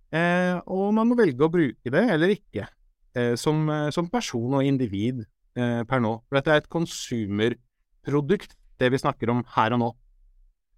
Eh, 0.10 0.56
og 0.66 0.94
man 0.98 1.12
må 1.12 1.18
velge 1.20 1.46
å 1.46 1.52
bruke 1.54 1.92
det 1.94 2.02
eller 2.10 2.32
ikke, 2.34 2.66
eh, 3.14 3.36
som, 3.38 3.68
som, 3.94 4.08
person 4.10 4.56
og 4.58 4.66
individ 4.66 5.22
eh, 5.60 5.82
per 5.88 6.04
nå. 6.04 6.16
For 6.28 6.40
dette 6.40 6.54
er 6.54 6.64
et 6.64 6.72
konsumerprodukt, 6.72 8.56
det 8.80 8.92
vi 8.94 9.02
snakker 9.02 9.32
om 9.34 9.44
her 9.56 9.76
og 9.76 9.84
nå. 9.84 9.90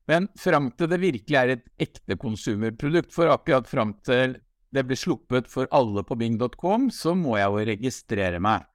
Men 0.09 0.27
fram 0.39 0.71
til 0.75 0.89
det 0.91 0.99
virkelig 0.99 1.37
er 1.37 1.53
et 1.55 1.67
ekte 1.85 2.17
konsumerprodukt, 2.19 3.13
for 3.13 3.31
akkurat 3.31 3.69
fram 3.69 3.93
til 4.05 4.39
det 4.71 4.85
blir 4.87 4.99
sluppet 4.99 5.49
for 5.51 5.69
alle 5.75 6.03
på 6.07 6.17
bing.com, 6.19 6.89
så 6.91 7.13
må 7.15 7.37
jeg 7.37 7.51
jo 7.51 7.65
registrere 7.71 8.39
meg. 8.43 8.65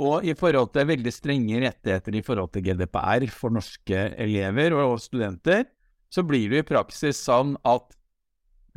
Og 0.00 0.24
i 0.24 0.32
forhold 0.38 0.70
til 0.72 0.88
veldig 0.88 1.12
strenge 1.12 1.60
rettigheter 1.60 2.16
i 2.16 2.22
forhold 2.24 2.52
til 2.54 2.64
GDPR 2.64 3.26
for 3.34 3.52
norske 3.52 4.06
elever 4.16 4.72
og 4.78 4.96
studenter, 5.02 5.66
så 6.12 6.24
blir 6.24 6.48
det 6.52 6.62
i 6.62 6.68
praksis 6.68 7.20
sånn 7.26 7.56
at 7.68 7.92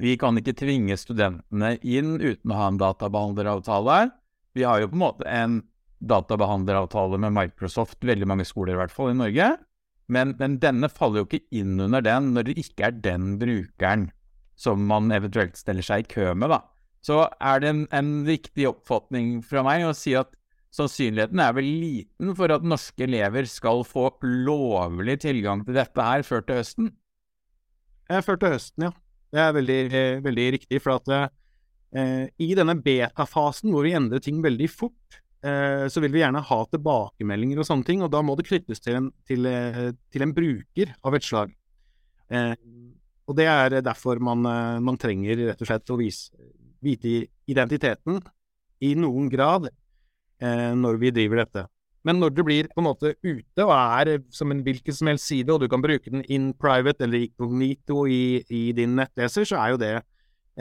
vi 0.01 0.17
kan 0.19 0.35
ikke 0.35 0.57
tvinge 0.59 0.97
studentene 0.99 1.77
inn 1.79 2.17
uten 2.19 2.51
å 2.51 2.59
ha 2.59 2.67
en 2.67 2.79
databehandleravtale. 2.81 3.99
Vi 4.55 4.65
har 4.67 4.81
jo 4.81 4.89
på 4.91 4.97
en 4.97 5.03
måte 5.05 5.29
en 5.31 5.61
databehandleravtale 6.03 7.19
med 7.21 7.33
Microsoft, 7.35 8.01
veldig 8.05 8.27
mange 8.29 8.45
skoler 8.47 8.75
i 8.75 8.79
hvert 8.81 8.93
fall 8.93 9.13
i 9.13 9.17
Norge. 9.17 9.49
Men, 10.11 10.35
men, 10.39 10.59
denne 10.61 10.89
faller 10.91 11.23
jo 11.23 11.27
ikke 11.29 11.57
inn 11.57 11.79
under 11.81 12.03
den 12.05 12.33
når 12.35 12.49
det 12.49 12.57
ikke 12.61 12.89
er 12.89 12.97
den 13.07 13.35
brukeren 13.41 14.09
som 14.59 14.83
man 14.87 15.09
eventuelt 15.11 15.57
stiller 15.59 15.83
seg 15.83 16.05
i 16.05 16.09
kø 16.13 16.33
med, 16.37 16.53
da. 16.53 16.61
Så 17.05 17.25
er 17.43 17.61
det 17.61 17.71
en, 17.71 17.85
en 17.93 18.11
viktig 18.25 18.67
oppfatning 18.69 19.39
fra 19.45 19.63
meg 19.65 19.83
å 19.85 19.95
si 19.97 20.15
at 20.17 20.31
sannsynligheten 20.75 21.41
er 21.41 21.55
vel 21.55 21.67
liten 21.67 22.31
for 22.37 22.51
at 22.53 22.65
norske 22.65 23.05
elever 23.05 23.47
skal 23.49 23.83
få 23.87 24.09
lovlig 24.23 25.19
tilgang 25.23 25.63
til 25.65 25.77
dette 25.77 26.07
her 26.07 26.25
før 26.27 26.45
til 26.45 26.61
høsten? 26.61 26.93
Før 28.25 28.39
til 28.41 28.55
høsten, 28.55 28.87
ja. 28.89 28.93
Det 29.35 29.41
er 29.41 29.55
veldig, 29.57 29.81
veldig 30.23 30.47
riktig. 30.55 30.79
For 30.83 30.95
at 30.95 31.09
eh, 31.97 32.27
i 32.39 32.53
denne 32.55 32.77
beta-fasen 32.79 33.73
hvor 33.73 33.83
vi 33.87 33.95
endrer 33.97 34.21
ting 34.23 34.39
veldig 34.45 34.69
fort, 34.71 35.19
Eh, 35.24 35.24
så 35.91 36.01
vil 36.01 36.13
vi 36.13 36.21
gjerne 36.23 36.41
ha 36.41 36.57
tilbakemeldinger 36.71 37.61
og 37.61 37.67
sånne 37.67 37.85
ting, 37.85 38.03
og 38.05 38.11
da 38.13 38.21
må 38.25 38.33
det 38.37 38.47
knyttes 38.47 38.81
til 38.81 38.99
en, 38.99 39.11
til, 39.27 39.45
eh, 39.49 39.91
til 40.13 40.25
en 40.25 40.33
bruker 40.33 40.93
av 41.05 41.17
et 41.17 41.25
slag. 41.25 41.53
Eh, 42.33 42.55
og 43.25 43.37
det 43.37 43.45
er 43.49 43.77
derfor 43.85 44.21
man, 44.21 44.45
man, 44.85 44.97
trenger 45.01 45.39
rett 45.51 45.61
og 45.61 45.69
slett 45.69 45.93
å 45.93 45.97
vise, 45.97 46.29
vite 46.85 47.23
identiteten 47.49 48.19
i 48.85 48.91
noen 48.99 49.31
grad 49.31 49.71
når 50.77 50.97
vi 51.01 51.09
driver 51.15 51.39
dette. 51.39 51.63
Men 52.05 52.19
når 52.21 52.35
det 52.35 52.43
blir 52.45 52.67
på 52.69 52.83
en 52.83 52.85
måte 52.85 53.13
ute 53.23 53.65
og 53.65 53.71
er 53.73 54.11
som 54.35 54.51
en 54.53 54.61
hvilken 54.61 54.93
som 54.93 55.09
helst 55.09 55.25
side, 55.31 55.49
og 55.49 55.63
du 55.63 55.69
kan 55.71 55.81
bruke 55.81 56.11
den 56.11 56.21
in 56.29 56.51
private 56.53 57.07
eller 57.07 57.23
incognito 57.25 58.03
i, 58.05 58.43
i 58.45 58.61
din 58.77 58.93
nettleser, 58.99 59.47
så 59.49 59.57
er 59.63 59.73
jo 59.73 59.81
det 59.81 59.93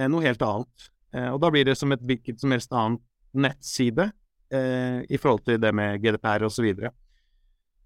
noe 0.09 0.25
helt 0.25 0.47
annet. 0.47 0.89
Og 1.35 1.43
da 1.43 1.53
blir 1.53 1.69
det 1.69 1.77
som 1.77 1.93
et 1.93 2.07
hvilket 2.07 2.41
som 2.41 2.55
helst 2.55 2.73
annet 2.73 3.05
nettside 3.37 4.09
eh, 4.53 5.01
i 5.09 5.21
forhold 5.21 5.45
til 5.47 5.61
det 5.63 5.73
med 5.77 6.03
GDPR 6.03 6.47
osv. 6.49 6.69
Og, 6.75 6.93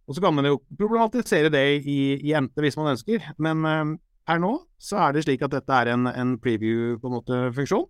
og 0.09 0.16
så 0.16 0.25
kan 0.25 0.35
man 0.35 0.49
jo 0.49 0.61
problematisere 0.79 1.53
det 1.53 1.64
i, 1.85 2.01
i 2.18 2.35
ente 2.38 2.64
hvis 2.64 2.79
man 2.81 2.94
ønsker, 2.94 3.31
men 3.38 3.64
eh, 3.68 3.94
her 4.29 4.42
nå 4.42 4.55
så 4.79 5.01
er 5.07 5.16
det 5.16 5.25
slik 5.27 5.44
at 5.47 5.55
dette 5.55 5.81
er 5.81 5.94
en, 5.94 6.09
en 6.11 6.37
preview 6.42 6.99
på 7.01 7.11
en 7.11 7.16
måte 7.18 7.40
funksjon, 7.57 7.88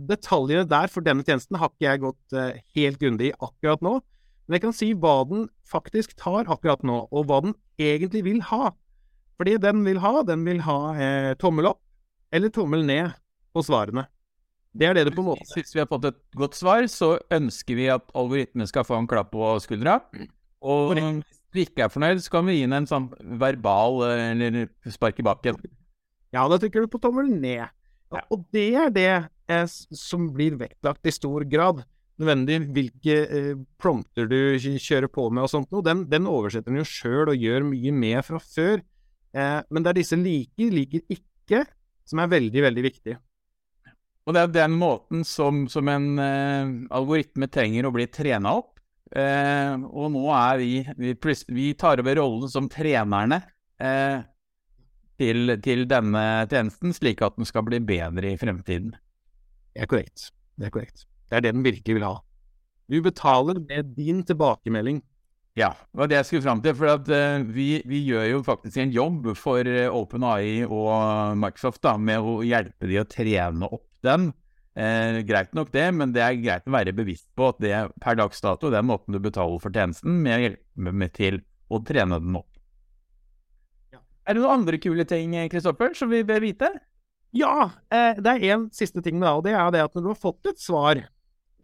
Detaljene 0.07 0.69
der 0.69 0.87
for 0.87 1.01
denne 1.03 1.23
tjenesten 1.27 1.55
har 1.59 1.67
ikke 1.73 1.87
jeg 1.89 1.99
gått 1.99 2.31
helt 2.77 2.99
grundig 3.01 3.27
i 3.33 3.35
akkurat 3.35 3.81
nå, 3.83 3.99
men 4.47 4.55
jeg 4.55 4.63
kan 4.63 4.77
si 4.77 4.93
hva 4.95 5.27
den 5.27 5.51
faktisk 5.67 6.15
tar 6.15 6.47
akkurat 6.47 6.79
nå, 6.87 7.11
og 7.11 7.27
hva 7.27 7.43
den 7.43 7.51
egentlig 7.79 8.23
vil 8.25 8.41
ha. 8.49 8.73
Fordi 9.37 9.57
den 9.61 9.83
vil 9.85 9.99
ha, 10.01 10.21
den 10.25 10.45
vil 10.47 10.61
ha 10.65 10.77
eh, 10.97 11.33
tommel 11.41 11.69
opp 11.71 11.81
eller 12.33 12.51
tommel 12.51 12.83
ned 12.85 13.13
på 13.55 13.63
svarene. 13.63 14.07
Det 14.77 14.85
er 14.85 14.97
det 14.97 15.07
det 15.07 15.15
på 15.15 15.23
en 15.23 15.31
måte 15.31 15.45
Hvis 15.55 15.73
vi 15.73 15.81
har 15.81 15.89
fått 15.89 16.05
et 16.09 16.17
godt 16.37 16.57
svar, 16.57 16.85
så 16.91 17.15
ønsker 17.33 17.77
vi 17.77 17.87
at 17.89 18.03
algoritmen 18.17 18.67
skal 18.69 18.85
få 18.85 18.99
en 18.99 19.07
klapp 19.09 19.31
på 19.33 19.55
skuldra. 19.63 19.99
Og 20.61 20.93
hvis 20.97 21.39
du 21.53 21.61
ikke 21.63 21.85
er 21.85 21.93
fornøyd, 21.93 22.21
så 22.21 22.33
kan 22.33 22.45
vi 22.49 22.59
gi 22.59 22.65
den 22.65 22.75
en 22.81 22.89
sånn 22.89 23.07
verbal 23.41 24.03
eh, 24.09 24.29
eller 24.33 24.67
spark 24.93 25.21
i 25.21 25.25
bakken. 25.25 25.61
Ja, 26.35 26.45
da 26.49 26.59
trykker 26.59 26.83
du 26.83 26.91
på 26.91 27.01
tommel 27.01 27.29
ned. 27.31 27.65
Og 28.31 28.43
det 28.55 28.69
er 28.79 28.91
det 28.93 29.11
eh, 29.49 29.65
som 29.67 30.29
blir 30.33 30.57
vektlagt 30.59 31.07
i 31.07 31.13
stor 31.15 31.45
grad 31.49 31.85
nødvendig 32.21 32.59
hvilke 32.75 33.15
eh, 33.25 33.53
prompter 33.81 34.29
du 34.29 34.37
kjører 34.57 35.09
på 35.11 35.27
med 35.31 35.45
og 35.45 35.51
sånt 35.51 35.71
noe. 35.73 35.85
Den, 35.85 36.05
den 36.11 36.29
oversetter 36.29 36.71
den 36.71 36.81
jo 36.81 36.89
sjøl 36.89 37.33
og 37.33 37.43
gjør 37.47 37.67
mye 37.69 37.93
med 37.95 38.21
fra 38.27 38.41
før. 38.41 38.81
Eh, 39.37 39.59
men 39.69 39.85
det 39.85 39.91
er 39.91 39.99
disse 39.99 40.19
liker, 40.19 40.73
liker 40.73 41.17
ikke, 41.17 41.63
som 42.07 42.23
er 42.23 42.31
veldig, 42.31 42.63
veldig 42.67 42.85
viktig. 42.87 43.17
Og 44.27 44.35
det 44.35 44.41
er 44.43 44.55
den 44.55 44.73
måten 44.75 45.23
som, 45.27 45.65
som 45.71 45.87
en 45.91 46.07
eh, 46.19 46.71
algoritme 46.97 47.47
trenger 47.51 47.87
å 47.87 47.93
bli 47.95 48.09
trena 48.11 48.57
opp. 48.59 48.73
Eh, 49.15 49.75
og 49.87 50.09
nå 50.11 50.25
er 50.35 50.57
vi, 50.59 50.71
vi, 50.99 51.13
vi 51.55 51.67
tar 51.79 52.03
over 52.03 52.19
rollen 52.19 52.51
som 52.51 52.67
trenerne. 52.71 53.39
Eh, 53.79 54.19
til, 55.17 55.55
til 55.65 55.85
denne 55.89 56.23
tjenesten, 56.49 56.93
slik 56.93 57.23
at 57.25 57.37
den 57.39 57.47
skal 57.47 57.65
bli 57.65 57.79
bedre 57.81 58.33
i 58.33 58.39
fremtiden. 58.39 58.91
Det 59.73 59.85
er 59.85 59.89
korrekt. 59.89 60.31
Det 60.57 60.67
er 60.67 60.73
korrekt. 60.73 61.07
Det 61.27 61.39
er 61.39 61.45
det 61.45 61.53
den 61.55 61.65
virkelig 61.65 61.97
vil 61.99 62.07
ha. 62.07 62.15
Du 62.87 62.97
betaler 63.03 63.59
med 63.59 63.93
din 63.97 64.23
tilbakemelding. 64.23 65.01
Ja, 65.57 65.73
det 65.73 65.99
var 65.99 66.09
det 66.09 66.19
jeg 66.19 66.29
skulle 66.29 66.45
fram 66.45 66.61
til. 66.63 66.75
For 66.77 66.93
at, 66.93 67.09
uh, 67.09 67.45
vi, 67.51 67.81
vi, 67.89 68.03
gjør 68.07 68.27
jo 68.31 68.41
faktisk 68.45 68.79
en 68.81 68.93
jobb 68.95 69.31
for 69.35 69.67
uh, 69.67 69.87
OpenAI 69.91 70.67
og 70.69 71.37
Microsoft 71.41 71.81
da, 71.83 71.97
med 71.97 72.21
å 72.21 72.39
hjelpe 72.45 72.87
de 72.87 73.01
å 73.01 73.07
trene 73.09 73.67
opp 73.67 73.87
den. 74.05 74.29
Eh, 74.77 75.23
greit 75.25 75.55
nok 75.57 75.71
det, 75.73 75.87
men 75.97 76.11
det 76.13 76.21
er 76.21 76.35
greit 76.37 76.67
å 76.69 76.73
være 76.75 76.93
bevisst 76.93 77.25
på 77.33 77.47
at 77.49 77.57
det 77.63 77.73
per 78.03 78.17
dags 78.19 78.43
dato 78.43 78.69
det 78.69 78.77
er 78.77 78.85
måten 78.85 79.15
du 79.15 79.17
betaler 79.23 79.57
for 79.63 79.73
tjenesten, 79.73 80.19
med 80.21 80.35
å 80.35 80.43
hjelpe 80.43 80.93
med 81.01 81.13
til 81.17 81.39
å 81.73 81.79
trene 81.81 82.19
den 82.21 82.37
opp. 82.37 82.59
Ja. 83.95 84.03
Er 84.29 84.37
det 84.37 84.43
noen 84.43 84.61
andre 84.61 84.77
kule 84.77 85.07
ting 85.09 85.33
Kristoffer, 85.49 85.97
som 85.97 86.13
vi 86.13 86.21
bør 86.27 86.45
vite? 86.45 86.69
Ja, 87.33 87.71
eh, 87.89 88.21
det 88.21 88.35
er 88.35 88.53
en 88.53 88.67
siste 88.75 89.01
ting, 89.01 89.17
da, 89.23 89.33
og 89.39 89.47
det 89.47 89.55
er 89.57 89.73
det 89.73 89.81
at 89.87 89.97
når 89.97 90.05
du 90.05 90.11
har 90.13 90.21
fått 90.27 90.51
et 90.53 90.61
svar 90.61 91.01
eh, 91.01 91.09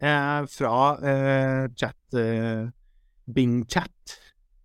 fra 0.00 0.78
eh, 1.00 1.66
chat 1.78 2.18
eh, 2.18 2.66
Bing 3.24 3.62
Chat, 3.70 4.16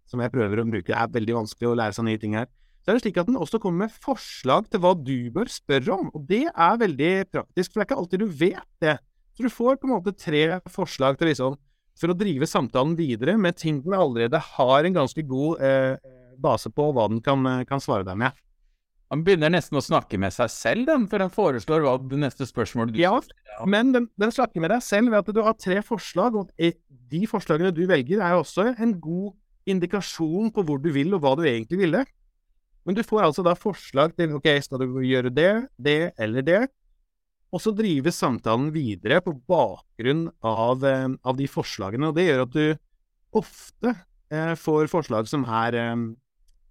som 0.09 0.23
jeg 0.23 0.33
prøver 0.33 0.61
å 0.61 0.67
bruke, 0.67 0.89
det 0.89 0.97
er 0.97 1.11
veldig 1.13 1.37
vanskelig 1.43 1.69
å 1.69 1.77
lære 1.77 1.95
seg 1.95 2.07
nye 2.07 2.21
ting 2.21 2.39
her 2.39 2.49
så 2.89 2.93
er 2.93 2.97
det 2.97 3.03
slik 3.03 3.17
at 3.21 3.27
den 3.27 3.37
også 3.37 3.59
kommer 3.61 3.85
med 3.85 3.97
forslag 4.01 4.65
til 4.73 4.81
hva 4.81 4.95
du 4.97 5.29
bør 5.29 5.49
spørre 5.51 5.93
om. 5.93 6.07
Og 6.17 6.23
det 6.25 6.47
er 6.49 6.79
veldig 6.81 7.11
praktisk, 7.29 7.69
for 7.69 7.77
det 7.77 7.83
er 7.83 7.87
ikke 7.89 7.97
alltid 8.01 8.23
du 8.23 8.31
vet 8.39 8.69
det. 8.81 8.95
Så 9.37 9.45
du 9.45 9.53
får 9.53 9.77
på 9.77 9.85
en 9.85 9.93
måte 9.93 10.15
tre 10.17 10.41
forslag 10.73 11.19
til 11.19 11.29
liksom, 11.29 11.57
for 11.99 12.09
å 12.09 12.17
drive 12.17 12.47
samtalen 12.49 12.95
videre 12.97 13.35
med 13.37 13.59
ting 13.59 13.77
den 13.83 13.93
allerede 13.93 14.41
har 14.55 14.87
en 14.87 14.97
ganske 14.97 15.21
god 15.27 15.61
eh, 15.61 16.01
base 16.41 16.71
på, 16.73 16.87
hva 16.95 17.05
den 17.11 17.21
kan, 17.21 17.45
kan, 17.69 17.83
svare 17.83 18.07
deg 18.07 18.17
med. 18.23 18.41
Han 19.09 19.23
begynner 19.25 19.49
nesten 19.49 19.79
å 19.79 19.81
snakke 19.81 20.19
med 20.21 20.33
seg 20.35 20.51
selv, 20.53 20.85
den, 20.85 21.07
for 21.09 21.23
han 21.23 21.31
foreslår 21.33 21.81
hva 21.81 21.95
det 22.11 22.19
neste 22.21 22.45
spørsmålet 22.45 22.93
du 22.93 22.99
Ja, 23.01 23.15
men 23.65 23.89
den, 23.95 24.05
den, 24.21 24.33
snakker 24.33 24.61
med 24.61 24.69
deg 24.69 24.83
selv 24.85 25.09
ved 25.09 25.23
at 25.23 25.33
du 25.33 25.41
har 25.45 25.57
tre 25.57 25.79
forslag, 25.85 26.37
og 26.37 26.51
de 27.09 27.21
forslagene 27.29 27.73
du 27.73 27.87
velger, 27.89 28.21
er 28.21 28.37
også 28.37 28.67
en 28.75 28.93
god 29.01 29.33
indikasjon 29.69 30.53
på 30.53 30.65
hvor 30.65 30.81
du 30.81 30.91
vil, 30.93 31.15
og 31.17 31.23
hva 31.25 31.33
du 31.39 31.43
egentlig 31.49 31.81
ville. 31.81 32.03
Men 32.85 32.97
du 32.97 33.01
får 33.05 33.25
altså 33.25 33.45
da 33.45 33.55
forslag 33.57 34.13
til 34.17 34.37
ok, 34.37 34.49
skal 34.65 34.85
du 34.85 35.01
gjøre 35.05 35.33
det, 35.33 35.51
det 35.81 35.99
eller 36.21 36.45
det? 36.45 36.61
Og 37.49 37.61
så 37.63 37.73
drives 37.73 38.17
samtalen 38.21 38.69
videre 38.73 39.23
på 39.25 39.33
bakgrunn 39.49 40.27
av, 40.45 40.85
eh, 40.85 41.07
av, 41.09 41.37
de 41.37 41.49
forslagene. 41.49 42.11
Og 42.11 42.17
det 42.17 42.27
gjør 42.27 42.43
at 42.45 42.53
du 42.53 43.39
ofte 43.41 43.93
eh, 44.29 44.53
får 44.53 44.89
forslag 44.91 45.29
som 45.29 45.45
er 45.49 45.77
eh, 45.81 45.95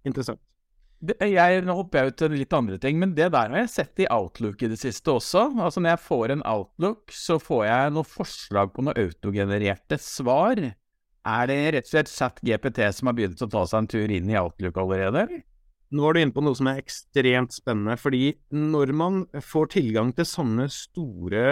interessant. 0.07 0.39
Jeg, 0.99 1.61
nå 1.63 1.75
hopper 1.77 2.01
jeg 2.01 2.11
ut 2.11 2.17
til 2.19 2.33
litt 2.35 2.53
andre 2.55 2.77
ting, 2.81 2.97
men 2.99 3.13
det 3.15 3.29
der 3.31 3.53
har 3.53 3.61
jeg 3.61 3.71
sett 3.71 4.01
i 4.03 4.07
Outlook 4.11 4.59
i 4.65 4.71
det 4.71 4.81
siste 4.81 5.13
også. 5.13 5.45
Altså 5.55 5.79
Når 5.79 5.93
jeg 5.93 6.03
får 6.03 6.33
en 6.33 6.43
Outlook, 6.43 7.13
så 7.15 7.37
får 7.39 7.61
jeg 7.69 7.93
noen 7.95 8.09
forslag 8.09 8.73
på 8.73 8.83
noen 8.83 8.99
autogenererte 8.99 9.99
svar. 10.03 10.59
Er 11.29 11.47
det 11.47 11.59
rett 11.75 11.87
og 11.87 11.93
slett 11.93 12.11
ChatGPT 12.11 12.81
som 12.95 13.11
har 13.11 13.15
begynt 13.15 13.45
å 13.45 13.47
ta 13.51 13.63
seg 13.69 13.79
en 13.79 13.89
tur 13.95 14.11
inn 14.11 14.31
i 14.31 14.37
Outlook 14.39 14.79
allerede? 14.81 15.25
Nå 15.95 16.05
er 16.05 16.15
du 16.15 16.21
inne 16.21 16.35
på 16.35 16.43
noe 16.45 16.57
som 16.57 16.67
er 16.69 16.81
ekstremt 16.83 17.55
spennende, 17.55 17.95
fordi 17.97 18.35
når 18.53 18.91
man 18.93 19.23
får 19.41 19.71
tilgang 19.79 20.11
til 20.13 20.27
sånne 20.27 20.67
store 20.73 21.45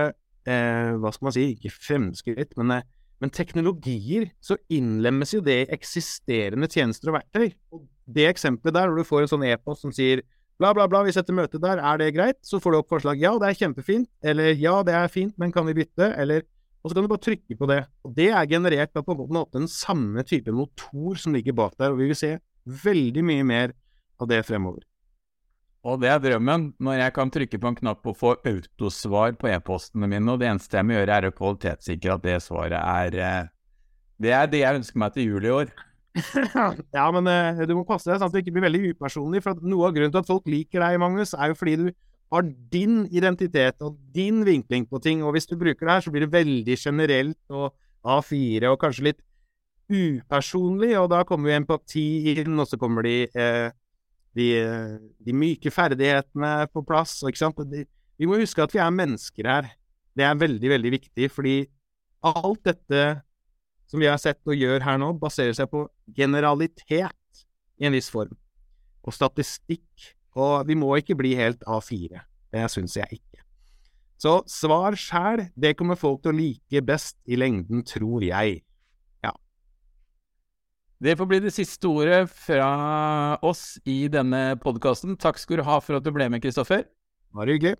eh, 0.46 0.92
Hva 1.00 1.12
skal 1.14 1.30
man 1.30 1.36
si, 1.36 1.48
ikke 1.56 1.74
fremskritt, 1.74 2.54
men, 2.60 2.76
eh, 2.76 2.86
men, 3.24 3.32
teknologier, 3.34 4.28
så 4.44 4.60
innlemmes 4.70 5.32
jo 5.34 5.42
det 5.44 5.56
i 5.64 5.70
eksisterende 5.74 6.70
tjenester 6.70 7.10
og 7.12 7.18
verktøy. 7.18 7.48
Og 7.74 7.86
det 8.14 8.28
eksempelet 8.30 8.76
der, 8.76 8.92
hvor 8.92 9.00
du 9.02 9.08
får 9.08 9.24
en 9.24 9.32
sånn 9.32 9.48
e-post 9.48 9.86
som 9.86 9.94
sier 9.96 10.22
bla, 10.62 10.74
bla, 10.74 10.86
bla, 10.90 11.04
vi 11.06 11.14
setter 11.16 11.36
møte 11.38 11.62
der, 11.62 11.82
er 11.82 12.02
det 12.02 12.12
greit? 12.16 12.38
Så 12.46 12.62
får 12.62 12.74
du 12.74 12.80
opp 12.80 12.94
forslag 12.94 13.22
ja, 13.22 13.34
det 13.42 13.50
er 13.50 13.58
kjempefint, 13.64 14.10
eller 14.26 14.54
ja, 14.58 14.80
det 14.86 14.96
er 14.98 15.10
fint, 15.14 15.34
men 15.42 15.54
kan 15.54 15.66
vi 15.70 15.76
bytte, 15.78 16.12
eller 16.18 16.46
og 16.88 16.92
så 16.92 16.96
kan 16.96 17.04
du 17.04 17.12
bare 17.12 17.26
trykke 17.26 17.58
på 17.60 17.68
det. 17.68 17.82
Og 18.08 18.14
det 18.16 18.30
er 18.32 18.48
generert 18.48 18.94
på 18.96 19.02
en 19.12 19.34
måte 19.36 19.58
den 19.58 19.68
samme 19.68 20.24
type 20.24 20.54
motor 20.56 21.18
som 21.20 21.34
ligger 21.36 21.58
bak 21.58 21.74
der, 21.76 21.92
og 21.92 22.00
vi 22.00 22.12
vil 22.12 22.20
se 22.20 22.38
veldig 22.86 23.24
mye 23.28 23.48
mer 23.48 23.74
av 24.22 24.30
det 24.32 24.40
fremover. 24.48 24.86
Og 25.88 26.02
det 26.02 26.10
er 26.12 26.20
drømmen, 26.20 26.72
når 26.84 27.00
jeg 27.00 27.14
kan 27.16 27.30
trykke 27.32 27.60
på 27.64 27.70
en 27.72 27.78
knapp 27.78 28.08
og 28.12 28.16
få 28.20 28.34
autosvar 28.50 29.38
på 29.40 29.48
e-postene 29.54 30.10
mine, 30.12 30.34
og 30.34 30.42
det 30.42 30.50
eneste 30.50 30.76
jeg 30.76 30.88
må 30.88 30.98
gjøre 30.98 31.20
er 31.20 31.28
å 31.30 31.36
kvalitetssikre 31.36 32.18
at 32.18 32.26
det 32.26 32.40
svaret 32.44 32.76
er 32.82 33.20
eh, 33.24 33.54
Det 34.20 34.34
er 34.36 34.50
det 34.52 34.64
jeg 34.66 34.82
ønsker 34.82 35.00
meg 35.00 35.14
til 35.16 35.30
jul 35.30 35.46
i 35.46 35.54
år. 35.54 35.72
ja, 36.98 37.06
men 37.14 37.30
uh, 37.30 37.62
du 37.70 37.76
må 37.78 37.86
passe 37.88 38.10
deg 38.10 38.18
sånn 38.18 38.32
at 38.32 38.36
du 38.36 38.42
ikke 38.42 38.56
blir 38.58 38.66
veldig 38.66 38.92
upersonlig. 38.96 39.44
For 39.46 39.62
noe 39.62 39.88
av 39.88 39.96
grunnen 39.96 40.12
til 40.12 40.24
at 40.26 40.32
folk 40.32 40.50
liker 40.50 40.84
deg, 40.84 41.00
Magnus, 41.00 41.36
er 41.38 41.54
jo 41.54 41.60
fordi 41.60 41.78
du 41.80 41.88
har 42.34 42.50
din 42.74 43.06
identitet 43.14 43.86
og 43.86 43.96
din 44.16 44.42
vinkling 44.44 44.90
på 44.90 45.00
ting. 45.06 45.24
Og 45.24 45.38
hvis 45.38 45.48
du 45.48 45.56
bruker 45.56 45.86
det 45.86 45.94
her, 45.94 46.04
så 46.04 46.12
blir 46.12 46.26
det 46.26 46.34
veldig 46.34 46.78
generelt 46.82 47.54
og 47.54 47.72
A4 48.04 48.74
og 48.74 48.80
kanskje 48.82 49.12
litt 49.12 49.22
upersonlig. 49.88 50.98
Og 51.00 51.12
da 51.14 51.22
kommer 51.30 51.54
jo 51.54 51.62
empati 51.62 52.08
inn, 52.34 52.58
og 52.58 52.68
så 52.68 52.82
kommer 52.82 53.08
de 53.08 53.22
eh, 53.30 53.70
de, 54.38 54.48
de 55.26 55.36
myke 55.36 55.72
ferdighetene 55.74 56.68
på 56.74 56.84
plass. 56.88 57.20
Ikke 57.28 57.42
sant? 57.42 57.62
vi 58.18 58.30
må 58.30 58.40
huske 58.42 58.64
at 58.64 58.74
vi 58.74 58.82
er 58.82 58.94
mennesker 58.94 59.50
her. 59.50 59.72
Det 60.18 60.26
er 60.26 60.38
veldig, 60.40 60.70
veldig 60.74 60.92
viktig, 60.98 61.30
fordi 61.34 61.58
alt 62.26 62.64
dette 62.66 63.04
som 63.88 64.02
vi 64.02 64.10
har 64.10 64.20
sett 64.20 64.42
og 64.48 64.58
gjør 64.58 64.84
her 64.84 65.00
nå, 65.00 65.14
baserer 65.20 65.56
seg 65.56 65.70
på 65.72 65.86
generalitet 66.18 67.44
i 67.78 67.88
en 67.88 67.96
viss 67.96 68.10
form, 68.12 68.34
og 69.06 69.16
statistikk. 69.16 69.86
Og 70.38 70.68
vi 70.68 70.76
må 70.78 70.92
ikke 71.00 71.16
bli 71.18 71.34
helt 71.38 71.64
A4. 71.66 72.20
Det 72.54 72.66
syns 72.70 72.98
jeg 73.00 73.20
ikke. 73.20 73.42
Så 74.22 74.40
svar 74.50 74.98
sjæl, 74.98 75.48
det 75.56 75.76
kommer 75.78 75.98
folk 75.98 76.24
til 76.24 76.34
å 76.34 76.38
like 76.38 76.82
best 76.86 77.18
i 77.30 77.38
lengden, 77.38 77.84
tror 77.86 78.26
jeg. 78.26 78.64
Det 80.98 81.14
får 81.18 81.28
bli 81.30 81.38
det 81.44 81.54
siste 81.54 81.86
ordet 81.90 82.24
fra 82.34 82.70
oss 83.46 83.78
i 83.86 84.08
denne 84.10 84.58
podkasten. 84.58 85.14
Takk 85.22 85.38
skal 85.38 85.62
du 85.62 85.68
ha 85.68 85.78
for 85.84 86.00
at 86.00 86.06
du 86.06 86.10
ble 86.16 86.26
med, 86.34 86.42
Kristoffer. 86.42 86.88
Bare 87.38 87.54
hyggelig. 87.54 87.78